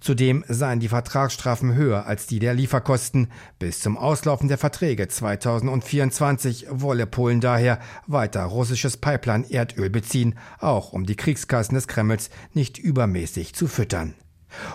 Zudem 0.00 0.44
seien 0.48 0.80
die 0.80 0.88
Vertragsstrafen 0.88 1.74
höher 1.74 2.06
als 2.06 2.26
die 2.26 2.40
der 2.40 2.54
Lieferkosten. 2.54 3.28
Bis 3.60 3.80
zum 3.80 3.96
Auslaufen 3.96 4.48
der 4.48 4.58
Verträge 4.58 5.06
2024 5.06 6.71
wolle 6.80 7.06
Polen 7.06 7.40
daher 7.40 7.78
weiter 8.06 8.44
russisches 8.44 8.96
Pipeline-Erdöl 8.96 9.90
beziehen, 9.90 10.38
auch 10.58 10.92
um 10.92 11.06
die 11.06 11.16
Kriegskassen 11.16 11.74
des 11.74 11.88
Kremls 11.88 12.30
nicht 12.54 12.78
übermäßig 12.78 13.54
zu 13.54 13.66
füttern. 13.66 14.14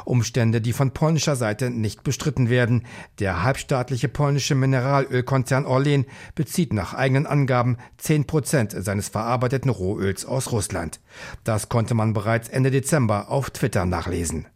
Umstände, 0.06 0.62
die 0.62 0.74
von 0.74 0.92
polnischer 0.92 1.36
Seite 1.36 1.70
nicht 1.70 2.04
bestritten 2.04 2.50
werden. 2.50 2.84
Der 3.20 3.44
halbstaatliche 3.44 4.10
polnische 4.10 4.56
Mineralölkonzern 4.56 5.66
Orlen 5.66 6.06
bezieht 6.36 6.74
nach 6.74 6.94
eigenen 6.94 7.28
Angaben 7.28 7.78
10 7.98 8.26
Prozent 8.26 8.76
seines 8.78 9.10
verarbeiteten 9.10 9.70
Rohöls 9.70 10.26
aus 10.26 10.52
Russland. 10.52 11.00
Das 11.44 11.70
konnte 11.70 11.94
man 11.94 12.14
bereits 12.14 12.50
Ende 12.50 12.72
Dezember 12.72 13.30
auf 13.30 13.50
Twitter 13.52 13.86
nachlesen. 13.86 14.48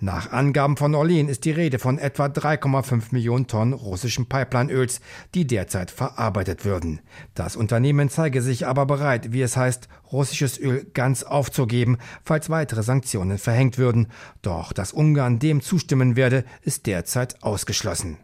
Nach 0.00 0.32
Angaben 0.32 0.76
von 0.76 0.94
Orlen 0.94 1.28
ist 1.28 1.44
die 1.44 1.50
Rede 1.50 1.78
von 1.78 1.98
etwa 1.98 2.26
3,5 2.26 3.04
Millionen 3.10 3.46
Tonnen 3.46 3.72
russischem 3.72 4.26
Pipelineöls, 4.26 5.00
die 5.34 5.46
derzeit 5.46 5.90
verarbeitet 5.90 6.64
würden. 6.64 7.00
Das 7.34 7.56
Unternehmen 7.56 8.08
zeige 8.08 8.42
sich 8.42 8.66
aber 8.66 8.86
bereit, 8.86 9.32
wie 9.32 9.42
es 9.42 9.56
heißt, 9.56 9.88
russisches 10.12 10.58
Öl 10.58 10.86
ganz 10.94 11.22
aufzugeben, 11.22 11.98
falls 12.24 12.50
weitere 12.50 12.82
Sanktionen 12.82 13.38
verhängt 13.38 13.78
würden. 13.78 14.08
Doch 14.42 14.72
dass 14.72 14.92
Ungarn 14.92 15.38
dem 15.38 15.60
zustimmen 15.60 16.16
werde, 16.16 16.44
ist 16.62 16.86
derzeit 16.86 17.42
ausgeschlossen. 17.42 18.18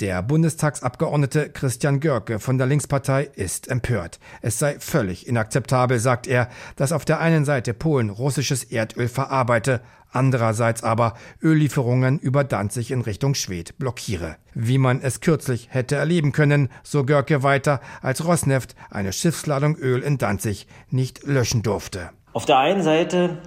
Der 0.00 0.22
Bundestagsabgeordnete 0.22 1.50
Christian 1.50 2.00
Görke 2.00 2.38
von 2.38 2.58
der 2.58 2.66
Linkspartei 2.66 3.30
ist 3.34 3.68
empört. 3.68 4.18
Es 4.42 4.58
sei 4.58 4.76
völlig 4.78 5.26
inakzeptabel, 5.26 5.98
sagt 5.98 6.26
er, 6.26 6.48
dass 6.76 6.92
auf 6.92 7.04
der 7.04 7.20
einen 7.20 7.44
Seite 7.44 7.74
Polen 7.74 8.10
russisches 8.10 8.64
Erdöl 8.64 9.08
verarbeite, 9.08 9.80
andererseits 10.14 10.82
aber 10.82 11.14
Öllieferungen 11.42 12.18
über 12.18 12.44
Danzig 12.44 12.90
in 12.90 13.00
Richtung 13.00 13.34
Schwed 13.34 13.78
blockiere. 13.78 14.36
Wie 14.54 14.78
man 14.78 15.00
es 15.00 15.20
kürzlich 15.20 15.68
hätte 15.70 15.96
erleben 15.96 16.32
können, 16.32 16.68
so 16.82 17.04
Görke 17.04 17.42
weiter, 17.42 17.80
als 18.00 18.24
Rosneft 18.24 18.74
eine 18.90 19.12
Schiffsladung 19.12 19.76
Öl 19.76 20.02
in 20.02 20.18
Danzig 20.18 20.66
nicht 20.90 21.24
löschen 21.26 21.62
durfte. 21.62 22.10
Auf 22.32 22.46
der 22.46 22.58
einen 22.58 22.82
Seite 22.82 23.38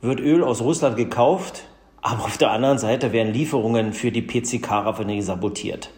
wird 0.00 0.20
Öl 0.20 0.42
aus 0.42 0.60
Russland 0.60 0.96
gekauft, 0.96 1.64
aber 2.02 2.24
auf 2.24 2.36
der 2.36 2.50
anderen 2.50 2.78
Seite 2.78 3.12
werden 3.12 3.32
Lieferungen 3.32 3.92
für 3.92 4.10
die 4.10 4.22
PCK-Raffinerie 4.22 5.22
sabotiert. 5.22 5.90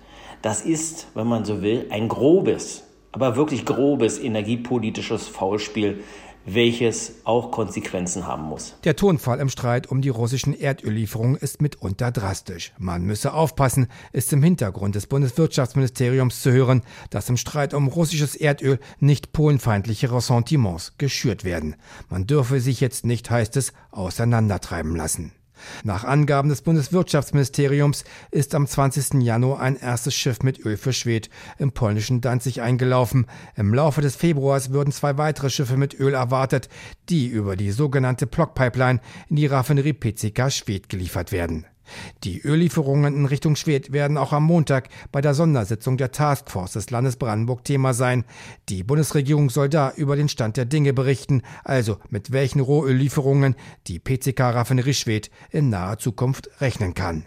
Das 0.42 0.61
ist, 0.61 1.08
wenn 1.14 1.26
man 1.26 1.46
so 1.46 1.62
will, 1.62 1.87
ein 1.90 2.08
grobes, 2.08 2.84
aber 3.12 3.37
wirklich 3.37 3.64
grobes 3.64 4.18
energiepolitisches 4.18 5.26
Faulspiel, 5.26 6.04
welches 6.44 7.14
auch 7.25 7.50
Konsequenzen 7.50 8.26
haben 8.26 8.42
muss. 8.42 8.76
Der 8.84 8.96
Tonfall 8.96 9.40
im 9.40 9.49
Streit 9.49 9.87
um 9.87 10.02
die 10.02 10.11
russischen 10.11 10.52
Erdöllieferungen 10.52 11.37
ist 11.37 11.62
mitunter 11.62 12.12
drastisch. 12.12 12.73
Man 12.76 13.04
müsse 13.04 13.32
aufpassen, 13.32 13.88
ist 14.12 14.30
im 14.34 14.42
Hintergrund 14.42 14.94
des 14.94 15.06
Bundeswirtschaftsministeriums 15.06 16.42
zu 16.42 16.52
hören, 16.52 16.82
dass 17.08 17.30
im 17.30 17.38
Streit 17.38 17.73
um 17.73 17.88
russisches 17.88 18.37
Erdöl 18.37 18.78
nicht 19.00 19.32
polenfeindliche 19.32 20.12
Ressentiments 20.12 20.99
geschürt 20.99 21.44
werden. 21.44 21.76
Man 22.11 22.26
dürfe 22.26 22.61
sich 22.61 22.80
jetzt 22.80 23.06
nicht, 23.06 23.30
heißt 23.30 23.56
es, 23.56 23.73
auseinandertreiben 23.90 24.94
lassen. 24.94 25.32
Nach 25.82 26.04
Angaben 26.04 26.49
des 26.49 26.62
Bundeswirtschaftsministeriums 26.62 28.04
ist 28.30 28.54
am 28.54 28.66
20. 28.66 29.23
Januar 29.23 29.61
ein 29.61 29.76
erstes 29.76 30.14
Schiff 30.14 30.42
mit 30.42 30.64
Öl 30.64 30.76
für 30.76 30.92
Schwed 30.92 31.30
im 31.58 31.73
polnischen 31.73 32.20
Danzig 32.20 32.61
eingelaufen. 32.62 33.26
Im 33.56 33.75
Laufe 33.75 34.00
des 34.00 34.16
Februars 34.16 34.70
würden 34.70 34.92
zwei 34.92 35.18
weitere 35.18 35.50
Schiffe 35.50 35.76
mit 35.76 35.99
Öl 35.99 36.14
erwartet, 36.14 36.68
die 37.08 37.26
über 37.26 37.56
die 37.56 37.70
sogenannte 37.70 38.26
Blockpipeline 38.26 39.00
in 39.28 39.37
die 39.37 39.46
Raffinerie 39.46 39.94
PCK 39.94 40.50
Schwed 40.50 40.88
geliefert 40.88 41.32
werden. 41.32 41.66
Die 42.25 42.41
Öllieferungen 42.45 43.14
in 43.14 43.26
Richtung 43.26 43.57
Schwedt 43.57 43.93
werden 43.93 44.17
auch 44.17 44.33
am 44.33 44.45
Montag 44.45 44.88
bei 45.12 45.21
der 45.21 45.35
Sondersitzung 45.35 45.97
der 45.97 46.12
Taskforce 46.12 46.73
des 46.73 46.91
Landes 46.91 47.17
Brandenburg 47.17 47.64
Thema 47.64 47.95
sein. 47.95 48.25
Die 48.69 48.83
Bundesregierung 48.83 49.50
soll 49.50 49.69
da 49.69 49.93
über 49.97 50.17
den 50.17 50.29
Stand 50.29 50.57
der 50.57 50.64
Dinge 50.64 50.93
berichten, 50.93 51.43
also 51.64 51.99
mit 52.11 52.33
welchen 52.33 52.61
Rohöllieferungen 52.61 53.57
die 53.87 53.99
PCK-Raffinerie 53.99 54.95
Schwedt 54.95 55.31
in 55.50 55.69
naher 55.69 55.99
Zukunft 55.99 56.50
rechnen 56.61 56.95
kann. 56.95 57.26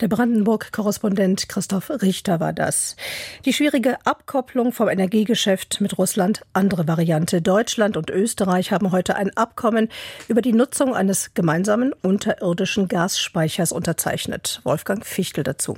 Der 0.00 0.08
Brandenburg-Korrespondent 0.08 1.48
Christoph 1.48 1.90
Richter 1.90 2.40
war 2.40 2.52
das. 2.52 2.96
Die 3.44 3.52
schwierige 3.52 3.96
Abkopplung 4.06 4.72
vom 4.72 4.88
Energiegeschäft 4.88 5.80
mit 5.80 5.98
Russland, 5.98 6.42
andere 6.52 6.86
Variante. 6.88 7.42
Deutschland 7.42 7.96
und 7.96 8.10
Österreich 8.10 8.72
haben 8.72 8.92
heute 8.92 9.16
ein 9.16 9.36
Abkommen 9.36 9.88
über 10.28 10.42
die 10.42 10.52
Nutzung 10.52 10.94
eines 10.94 11.34
gemeinsamen 11.34 11.92
unterirdischen 12.02 12.88
Gasspeichers 12.88 13.72
unterzeichnet. 13.72 14.60
Wolfgang 14.64 15.04
Fichtel 15.04 15.44
dazu. 15.44 15.76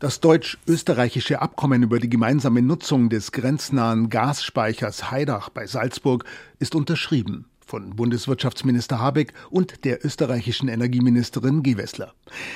Das 0.00 0.20
deutsch-österreichische 0.20 1.42
Abkommen 1.42 1.82
über 1.82 1.98
die 1.98 2.08
gemeinsame 2.08 2.62
Nutzung 2.62 3.08
des 3.08 3.32
grenznahen 3.32 4.10
Gasspeichers 4.10 5.10
Heidach 5.10 5.48
bei 5.48 5.66
Salzburg 5.66 6.24
ist 6.60 6.76
unterschrieben 6.76 7.46
von 7.68 7.94
Bundeswirtschaftsminister 7.96 8.98
Habeck 8.98 9.34
und 9.50 9.84
der 9.84 10.04
österreichischen 10.04 10.68
Energieministerin 10.68 11.62
Gewessler. 11.62 12.14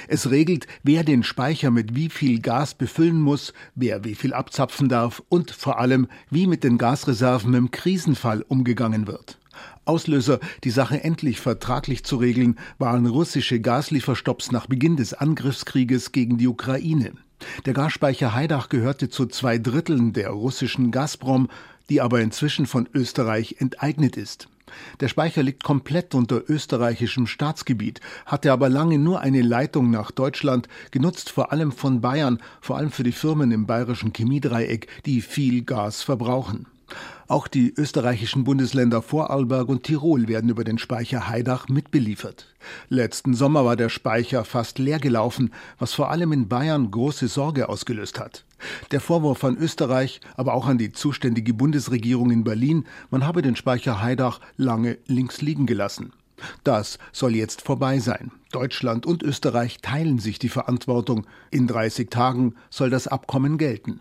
Es 0.09 0.31
regelt, 0.31 0.67
wer 0.83 1.05
den 1.05 1.23
Speicher 1.23 1.71
mit 1.71 1.95
wie 1.95 2.09
viel 2.09 2.41
Gas 2.41 2.75
befüllen 2.75 3.21
muss, 3.21 3.53
wer 3.75 4.05
wie 4.05 4.15
viel 4.15 4.33
abzapfen 4.33 4.89
darf 4.89 5.23
und 5.29 5.51
vor 5.51 5.79
allem, 5.79 6.09
wie 6.31 6.47
mit 6.47 6.65
den 6.65 6.79
Gasreserven 6.79 7.53
im 7.55 7.71
Krisenfall 7.71 8.43
umgegangen 8.49 9.07
wird. 9.07 9.39
Auslöser, 9.85 10.41
die 10.65 10.71
Sache 10.71 11.05
endlich 11.05 11.41
vertraglich 11.41 12.05
zu 12.05 12.17
regeln, 12.17 12.57
waren 12.79 13.07
russische 13.07 13.61
Gaslieferstopps 13.61 14.51
nach 14.51 14.67
Beginn 14.67 14.97
des 14.97 15.13
Angriffskrieges 15.13 16.13
gegen 16.13 16.39
die 16.39 16.49
Ukraine. 16.49 17.13
Der 17.67 17.75
Gasspeicher 17.75 18.35
Heidach 18.35 18.69
gehörte 18.69 19.09
zu 19.11 19.27
zwei 19.27 19.59
Dritteln 19.59 20.13
der 20.13 20.31
russischen 20.31 20.91
Gazprom, 20.91 21.49
die 21.91 22.01
aber 22.01 22.21
inzwischen 22.21 22.67
von 22.67 22.89
Österreich 22.95 23.57
enteignet 23.59 24.17
ist. 24.17 24.49
Der 25.01 25.09
Speicher 25.09 25.43
liegt 25.43 25.65
komplett 25.65 26.15
unter 26.15 26.49
österreichischem 26.49 27.27
Staatsgebiet, 27.27 28.01
hatte 28.27 28.53
aber 28.53 28.69
lange 28.69 28.99
nur 28.99 29.21
eine 29.21 29.43
Leitung 29.43 29.91
nach 29.91 30.11
Deutschland, 30.11 30.69
genutzt 30.91 31.31
vor 31.31 31.53
allem 31.53 31.73
von 31.73 32.01
Bayern, 32.01 32.39
vor 32.61 32.77
allem 32.77 32.91
für 32.91 33.03
die 33.03 33.13
Firmen 33.13 33.51
im 33.51 33.67
bayerischen 33.67 34.13
Chemiedreieck, 34.13 34.87
die 35.07 35.21
viel 35.21 35.63
Gas 35.63 36.03
verbrauchen. 36.03 36.67
Auch 37.29 37.49
die 37.49 37.73
österreichischen 37.75 38.45
Bundesländer 38.45 39.01
Vorarlberg 39.01 39.69
und 39.69 39.85
Tirol 39.85 40.29
werden 40.29 40.51
über 40.51 40.65
den 40.65 40.79
Speicher 40.79 41.29
Heidach 41.29 41.69
mitbeliefert. 41.69 42.47
Letzten 42.89 43.35
Sommer 43.35 43.65
war 43.65 43.77
der 43.77 43.89
Speicher 43.89 44.45
fast 44.45 44.79
leer 44.79 44.99
gelaufen, 44.99 45.51
was 45.79 45.95
vor 45.95 46.11
allem 46.11 46.33
in 46.33 46.49
Bayern 46.49 46.91
große 46.91 47.29
Sorge 47.29 47.69
ausgelöst 47.69 48.21
hat. 48.21 48.45
Der 48.91 49.01
Vorwurf 49.01 49.45
an 49.45 49.57
Österreich, 49.57 50.21
aber 50.37 50.55
auch 50.55 50.67
an 50.67 50.79
die 50.79 50.93
zuständige 50.93 51.55
Bundesregierung 51.55 52.31
in 52.31 52.45
Berlin, 52.45 52.85
man 53.11 53.27
habe 53.27 53.43
den 53.43 53.57
Speicher 53.57 54.03
Heidach 54.03 54.41
lange 54.57 54.99
links 55.07 55.41
liegen 55.43 55.67
gelassen. 55.67 56.13
Das 56.65 56.99
soll 57.13 57.35
jetzt 57.35 57.63
vorbei 57.63 57.99
sein. 57.99 58.33
Deutschland 58.51 59.07
und 59.07 59.23
Österreich 59.23 59.79
teilen 59.81 60.19
sich 60.19 60.39
die 60.39 60.49
Verantwortung. 60.49 61.27
In 61.51 61.67
30 61.67 62.11
Tagen 62.11 62.55
soll 62.71 62.91
das 62.91 63.07
Abkommen 63.07 63.59
gelten. 63.59 64.01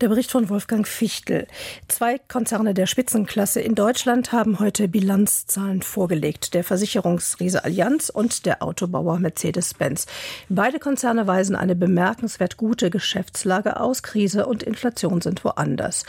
Der 0.00 0.08
Bericht 0.08 0.30
von 0.30 0.48
Wolfgang 0.48 0.86
Fichtel. 0.86 1.46
Zwei 1.88 2.18
Konzerne 2.18 2.74
der 2.74 2.86
Spitzenklasse 2.86 3.60
in 3.60 3.74
Deutschland 3.74 4.32
haben 4.32 4.58
heute 4.58 4.88
Bilanzzahlen 4.88 5.82
vorgelegt. 5.82 6.54
Der 6.54 6.64
Versicherungsriese 6.64 7.64
Allianz 7.64 8.08
und 8.10 8.46
der 8.46 8.62
Autobauer 8.62 9.18
Mercedes-Benz. 9.18 10.06
Beide 10.48 10.78
Konzerne 10.78 11.26
weisen 11.26 11.56
eine 11.56 11.74
bemerkenswert 11.74 12.56
gute 12.56 12.90
Geschäftslage 12.90 13.80
aus. 13.80 14.02
Krise 14.02 14.46
und 14.46 14.62
Inflation 14.62 15.20
sind 15.20 15.44
woanders. 15.44 16.04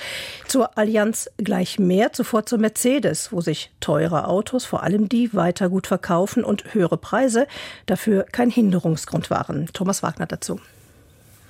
Zur 0.47 0.77
Allianz 0.77 1.29
gleich 1.37 1.79
mehr, 1.79 2.13
zuvor 2.13 2.45
zur 2.45 2.59
Mercedes, 2.59 3.31
wo 3.31 3.41
sich 3.41 3.71
teure 3.79 4.27
Autos, 4.27 4.65
vor 4.65 4.83
allem 4.83 5.09
die, 5.09 5.33
weiter 5.33 5.69
gut 5.69 5.87
verkaufen 5.87 6.43
und 6.43 6.73
höhere 6.73 6.97
Preise 6.97 7.47
dafür 7.85 8.25
kein 8.31 8.49
Hinderungsgrund 8.49 9.29
waren. 9.29 9.69
Thomas 9.73 10.03
Wagner 10.03 10.25
dazu. 10.25 10.59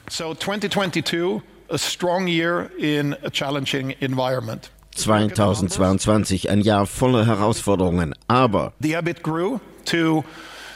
So 0.09 0.35
2022 0.35 1.41
a 1.69 1.77
strong 1.77 2.27
year 2.27 2.72
in 2.77 3.15
a 3.24 3.29
challenging 3.29 3.95
environment. 4.00 4.69
2022 4.95 6.50
ein 6.50 6.62
Jahr 6.62 6.86
voller 6.86 7.25
Herausforderungen, 7.25 8.13
aber 8.27 8.72
the 8.79 8.93
EBIT 8.93 9.22
grew 9.24 9.60
to 9.86 10.24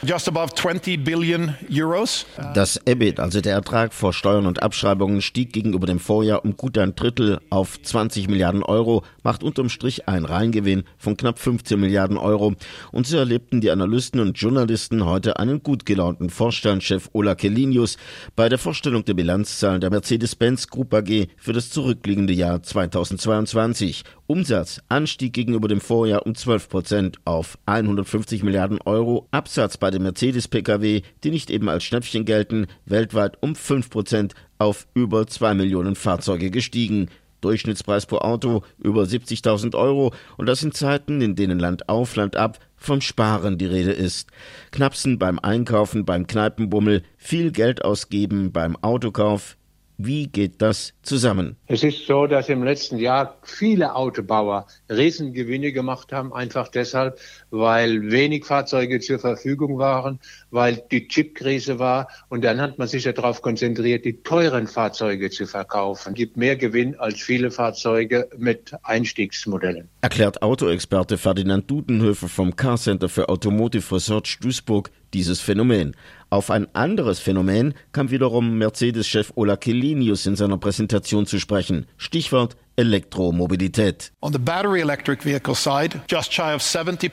Just 0.02 0.28
above 0.28 0.54
20 0.54 1.04
billion 1.04 1.54
Euros. 1.70 2.24
Das 2.54 2.80
EBIT, 2.86 3.20
also 3.20 3.42
der 3.42 3.52
Ertrag 3.52 3.92
vor 3.92 4.14
Steuern 4.14 4.46
und 4.46 4.62
Abschreibungen, 4.62 5.20
stieg 5.20 5.52
gegenüber 5.52 5.86
dem 5.86 5.98
Vorjahr 5.98 6.42
um 6.42 6.56
gut 6.56 6.78
ein 6.78 6.94
Drittel 6.94 7.38
auf 7.50 7.80
20 7.82 8.26
Milliarden 8.28 8.62
Euro, 8.62 9.04
macht 9.22 9.42
unterm 9.42 9.68
Strich 9.68 10.08
einen 10.08 10.24
Reingewinn 10.24 10.84
von 10.96 11.18
knapp 11.18 11.38
15 11.38 11.78
Milliarden 11.78 12.16
Euro. 12.16 12.54
Und 12.92 13.06
so 13.06 13.18
erlebten 13.18 13.60
die 13.60 13.70
Analysten 13.70 14.20
und 14.20 14.38
Journalisten 14.38 15.04
heute 15.04 15.38
einen 15.38 15.62
gut 15.62 15.84
gelaunten 15.84 16.30
Vorstandschef 16.30 17.10
Ola 17.12 17.34
Kelinius 17.34 17.98
bei 18.36 18.48
der 18.48 18.58
Vorstellung 18.58 19.04
der 19.04 19.12
Bilanzzahlen 19.12 19.82
der 19.82 19.90
Mercedes-Benz 19.90 20.68
Group 20.68 20.94
AG 20.94 21.28
für 21.36 21.52
das 21.52 21.68
zurückliegende 21.68 22.32
Jahr 22.32 22.62
2022. 22.62 24.04
Umsatz 24.30 24.80
anstieg 24.88 25.32
gegenüber 25.32 25.66
dem 25.66 25.80
Vorjahr 25.80 26.24
um 26.24 26.36
12 26.36 26.68
Prozent 26.68 27.18
auf 27.24 27.58
150 27.66 28.44
Milliarden 28.44 28.80
Euro. 28.82 29.26
Absatz 29.32 29.76
bei 29.76 29.89
den 29.90 30.02
Mercedes-Pkw, 30.02 31.02
die 31.22 31.30
nicht 31.30 31.50
eben 31.50 31.68
als 31.68 31.84
Schnäppchen 31.84 32.24
gelten, 32.24 32.66
weltweit 32.84 33.38
um 33.40 33.54
5 33.54 33.90
Prozent 33.90 34.34
auf 34.58 34.86
über 34.94 35.26
2 35.26 35.54
Millionen 35.54 35.94
Fahrzeuge 35.94 36.50
gestiegen. 36.50 37.08
Durchschnittspreis 37.40 38.06
pro 38.06 38.18
Auto 38.18 38.62
über 38.78 39.02
70.000 39.02 39.74
Euro 39.74 40.12
und 40.36 40.46
das 40.46 40.62
in 40.62 40.72
Zeiten, 40.72 41.20
in 41.20 41.36
denen 41.36 41.58
Land 41.58 41.88
auf, 41.88 42.16
Land 42.16 42.36
ab 42.36 42.58
vom 42.76 43.00
Sparen 43.00 43.58
die 43.58 43.66
Rede 43.66 43.92
ist. 43.92 44.28
Knapsen 44.70 45.18
beim 45.18 45.38
Einkaufen, 45.38 46.04
beim 46.04 46.26
Kneipenbummel, 46.26 47.02
viel 47.16 47.50
Geld 47.50 47.84
ausgeben 47.84 48.52
beim 48.52 48.76
Autokauf, 48.76 49.56
wie 50.04 50.26
geht 50.26 50.62
das 50.62 50.94
zusammen? 51.02 51.56
Es 51.66 51.82
ist 51.82 52.06
so, 52.06 52.26
dass 52.26 52.48
im 52.48 52.62
letzten 52.62 52.98
Jahr 52.98 53.36
viele 53.42 53.94
Autobauer 53.94 54.66
Riesengewinne 54.88 55.72
gemacht 55.72 56.12
haben, 56.12 56.32
einfach 56.32 56.68
deshalb, 56.68 57.18
weil 57.50 58.10
wenig 58.10 58.44
Fahrzeuge 58.44 59.00
zur 59.00 59.18
Verfügung 59.18 59.78
waren, 59.78 60.18
weil 60.50 60.82
die 60.90 61.08
Chipkrise 61.08 61.78
war 61.78 62.08
und 62.28 62.44
dann 62.44 62.60
hat 62.60 62.78
man 62.78 62.88
sich 62.88 63.04
ja 63.04 63.12
darauf 63.12 63.42
konzentriert, 63.42 64.04
die 64.04 64.22
teuren 64.22 64.66
Fahrzeuge 64.66 65.30
zu 65.30 65.46
verkaufen. 65.46 66.10
Es 66.10 66.14
gibt 66.14 66.36
mehr 66.36 66.56
Gewinn 66.56 66.98
als 66.98 67.20
viele 67.20 67.50
Fahrzeuge 67.50 68.28
mit 68.36 68.72
Einstiegsmodellen. 68.82 69.88
Erklärt 70.00 70.42
Autoexperte 70.42 71.18
Ferdinand 71.18 71.70
Dudenhöfer 71.70 72.28
vom 72.28 72.56
Car 72.56 72.76
Center 72.76 73.08
für 73.08 73.28
Automotive 73.28 73.94
Research 73.94 74.38
Duisburg 74.40 74.90
dieses 75.14 75.40
Phänomen. 75.40 75.96
Auf 76.30 76.50
ein 76.50 76.72
anderes 76.74 77.18
Phänomen 77.18 77.74
kam 77.92 78.10
wiederum 78.10 78.58
Mercedes-Chef 78.58 79.32
Ola 79.34 79.56
Kelinius 79.56 80.26
in 80.26 80.36
seiner 80.36 80.58
Präsentation 80.58 81.26
zu 81.26 81.40
sprechen. 81.40 81.86
Stichwort 81.96 82.56
Elektromobilität. 82.76 84.12
On 84.22 84.32
the 84.32 84.38
battery 84.38 84.80
electric 84.80 85.24
vehicle 85.24 85.54
side, 85.54 86.00
just 86.08 86.32
shy 86.32 86.54
of 86.54 86.62
70 86.62 87.10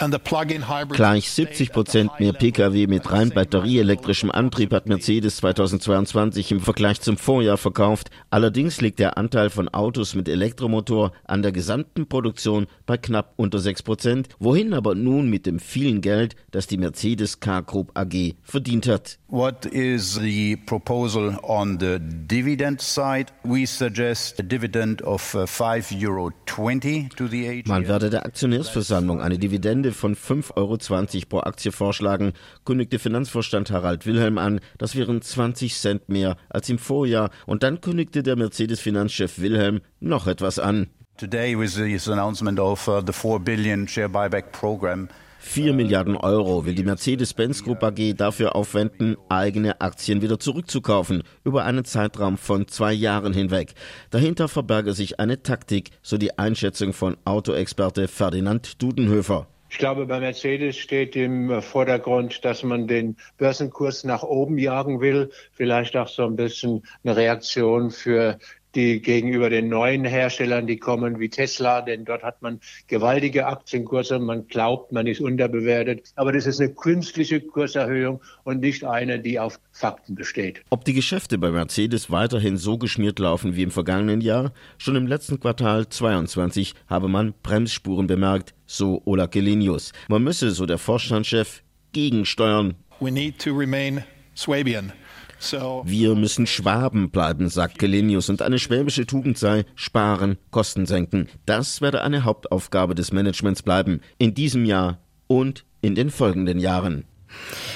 Gleich 0.00 1.30
70 1.30 1.72
Prozent 1.72 2.10
mehr 2.18 2.32
Pkw 2.32 2.86
mit 2.86 3.12
rein 3.12 3.28
batterieelektrischem 3.28 4.30
Antrieb 4.30 4.72
hat 4.72 4.86
Mercedes 4.86 5.36
2022 5.36 6.52
im 6.52 6.60
Vergleich 6.60 7.02
zum 7.02 7.18
Vorjahr 7.18 7.58
verkauft. 7.58 8.10
Allerdings 8.30 8.80
liegt 8.80 8.98
der 8.98 9.18
Anteil 9.18 9.50
von 9.50 9.68
Autos 9.68 10.14
mit 10.14 10.26
Elektromotor 10.26 11.12
an 11.24 11.42
der 11.42 11.52
gesamten 11.52 12.08
Produktion 12.08 12.66
bei 12.86 12.96
knapp 12.96 13.34
unter 13.36 13.58
6 13.58 13.82
Prozent. 13.82 14.28
Wohin 14.38 14.72
aber 14.72 14.94
nun 14.94 15.28
mit 15.28 15.44
dem 15.44 15.58
vielen 15.58 16.00
Geld, 16.00 16.34
das 16.50 16.66
die 16.66 16.78
Mercedes 16.78 17.40
Car 17.40 17.62
Group 17.62 17.90
AG 17.92 18.36
verdient 18.42 18.88
hat? 18.88 19.18
What 19.28 19.66
is 19.66 20.14
the 20.14 20.56
proposal 20.56 21.38
on 21.42 21.78
the 21.78 21.98
dividend 22.00 22.80
side? 22.80 23.26
We 23.44 23.66
suggest 23.66 24.40
a 24.40 24.42
dividend 24.42 25.02
of 25.02 25.22
5,20 25.34 25.92
uh, 25.92 26.08
Euro 26.08 26.30
to 26.46 27.28
the 27.28 27.48
AGM. 27.48 27.68
Man 27.68 27.86
werde 27.86 28.08
der 28.08 28.24
Aktionärsversammlung 28.24 29.20
eine 29.20 29.38
Dividende 29.38 29.89
Dividende 29.90 29.92
von 29.92 30.14
5,20 30.14 30.56
Euro 30.56 31.26
pro 31.28 31.38
Aktie 31.40 31.72
vorschlagen, 31.72 32.32
kündigte 32.64 32.98
Finanzvorstand 32.98 33.70
Harald 33.70 34.06
Wilhelm 34.06 34.38
an. 34.38 34.60
Das 34.78 34.96
wären 34.96 35.22
20 35.22 35.74
Cent 35.74 36.08
mehr 36.08 36.36
als 36.48 36.68
im 36.68 36.78
Vorjahr. 36.78 37.30
Und 37.46 37.62
dann 37.62 37.80
kündigte 37.80 38.22
der 38.22 38.36
Mercedes-Finanzchef 38.36 39.40
Wilhelm 39.40 39.80
noch 40.00 40.26
etwas 40.26 40.58
an. 40.58 40.88
Today 41.16 41.58
with 41.58 41.74
this 41.74 42.08
announcement 42.08 42.58
of 42.58 42.88
uh, 42.88 43.02
the 43.04 43.12
4 43.12 43.40
billion 43.40 43.86
share 43.86 44.08
buyback 44.08 44.52
program. 44.52 45.08
4 45.42 45.72
Milliarden 45.72 46.16
Euro 46.16 46.66
will 46.66 46.74
die 46.74 46.84
Mercedes-Benz 46.84 47.64
Group 47.64 47.82
AG 47.82 48.14
dafür 48.14 48.54
aufwenden, 48.54 49.16
eigene 49.30 49.80
Aktien 49.80 50.20
wieder 50.20 50.38
zurückzukaufen, 50.38 51.22
über 51.44 51.64
einen 51.64 51.86
Zeitraum 51.86 52.36
von 52.36 52.68
zwei 52.68 52.92
Jahren 52.92 53.32
hinweg. 53.32 53.72
Dahinter 54.10 54.48
verberge 54.48 54.92
sich 54.92 55.18
eine 55.18 55.42
Taktik, 55.42 55.90
so 56.02 56.18
die 56.18 56.38
Einschätzung 56.38 56.92
von 56.92 57.16
Autoexperte 57.24 58.06
Ferdinand 58.06 58.82
Dudenhöfer. 58.82 59.46
Ich 59.70 59.78
glaube, 59.78 60.04
bei 60.06 60.18
Mercedes 60.18 60.76
steht 60.76 61.14
im 61.14 61.62
Vordergrund, 61.62 62.44
dass 62.44 62.64
man 62.64 62.88
den 62.88 63.16
Börsenkurs 63.38 64.02
nach 64.02 64.24
oben 64.24 64.58
jagen 64.58 65.00
will. 65.00 65.30
Vielleicht 65.52 65.96
auch 65.96 66.08
so 66.08 66.26
ein 66.26 66.34
bisschen 66.34 66.82
eine 67.04 67.16
Reaktion 67.16 67.90
für 67.90 68.38
die 68.74 69.00
gegenüber 69.00 69.50
den 69.50 69.68
neuen 69.68 70.04
Herstellern, 70.04 70.66
die 70.66 70.76
kommen 70.76 71.18
wie 71.18 71.28
Tesla, 71.28 71.82
denn 71.82 72.04
dort 72.04 72.22
hat 72.22 72.42
man 72.42 72.60
gewaltige 72.86 73.46
Aktienkurse. 73.46 74.18
Man 74.18 74.46
glaubt, 74.46 74.92
man 74.92 75.06
ist 75.06 75.20
unterbewertet. 75.20 76.12
Aber 76.14 76.32
das 76.32 76.46
ist 76.46 76.60
eine 76.60 76.72
künstliche 76.72 77.40
Kurserhöhung 77.40 78.20
und 78.44 78.60
nicht 78.60 78.84
eine, 78.84 79.20
die 79.20 79.38
auf 79.38 79.60
Fakten 79.72 80.14
besteht. 80.14 80.62
Ob 80.70 80.84
die 80.84 80.92
Geschäfte 80.92 81.38
bei 81.38 81.50
Mercedes 81.50 82.10
weiterhin 82.10 82.56
so 82.56 82.78
geschmiert 82.78 83.18
laufen 83.18 83.56
wie 83.56 83.62
im 83.62 83.70
vergangenen 83.70 84.20
Jahr? 84.20 84.52
Schon 84.78 84.96
im 84.96 85.06
letzten 85.06 85.40
Quartal 85.40 85.88
22 85.88 86.74
habe 86.86 87.08
man 87.08 87.34
Bremsspuren 87.42 88.06
bemerkt, 88.06 88.54
so 88.66 89.02
Ola 89.04 89.26
Kelinius. 89.26 89.92
Man 90.08 90.22
müsse, 90.22 90.50
so 90.50 90.66
der 90.66 90.78
Vorstandschef, 90.78 91.62
gegensteuern. 91.92 92.74
We 93.00 93.10
need 93.10 93.38
to 93.40 93.56
remain 93.56 94.04
Swabian. 94.36 94.92
Wir 95.40 96.14
müssen 96.14 96.46
Schwaben 96.46 97.10
bleiben, 97.10 97.48
sagt 97.48 97.78
Gelenius, 97.78 98.28
und 98.28 98.42
eine 98.42 98.58
schwäbische 98.58 99.06
Tugend 99.06 99.38
sei 99.38 99.64
sparen, 99.74 100.36
Kosten 100.50 100.84
senken. 100.86 101.28
Das 101.46 101.80
werde 101.80 102.02
eine 102.02 102.24
Hauptaufgabe 102.24 102.94
des 102.94 103.10
Managements 103.10 103.62
bleiben, 103.62 104.00
in 104.18 104.34
diesem 104.34 104.64
Jahr 104.64 104.98
und 105.26 105.64
in 105.80 105.94
den 105.94 106.10
folgenden 106.10 106.58
Jahren. 106.58 107.04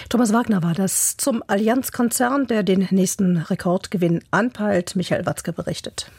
Thomas 0.09 0.33
Wagner 0.33 0.63
war 0.63 0.75
das 0.75 1.17
zum 1.17 1.43
Allianz-Konzern, 1.47 2.47
der 2.47 2.65
den 2.65 2.89
nächsten 2.91 3.39
Rekordgewinn 3.39 4.23
anpeilt. 4.31 4.97
Michael 4.97 5.27
Watzke 5.27 5.53
berichtet. 5.53 6.11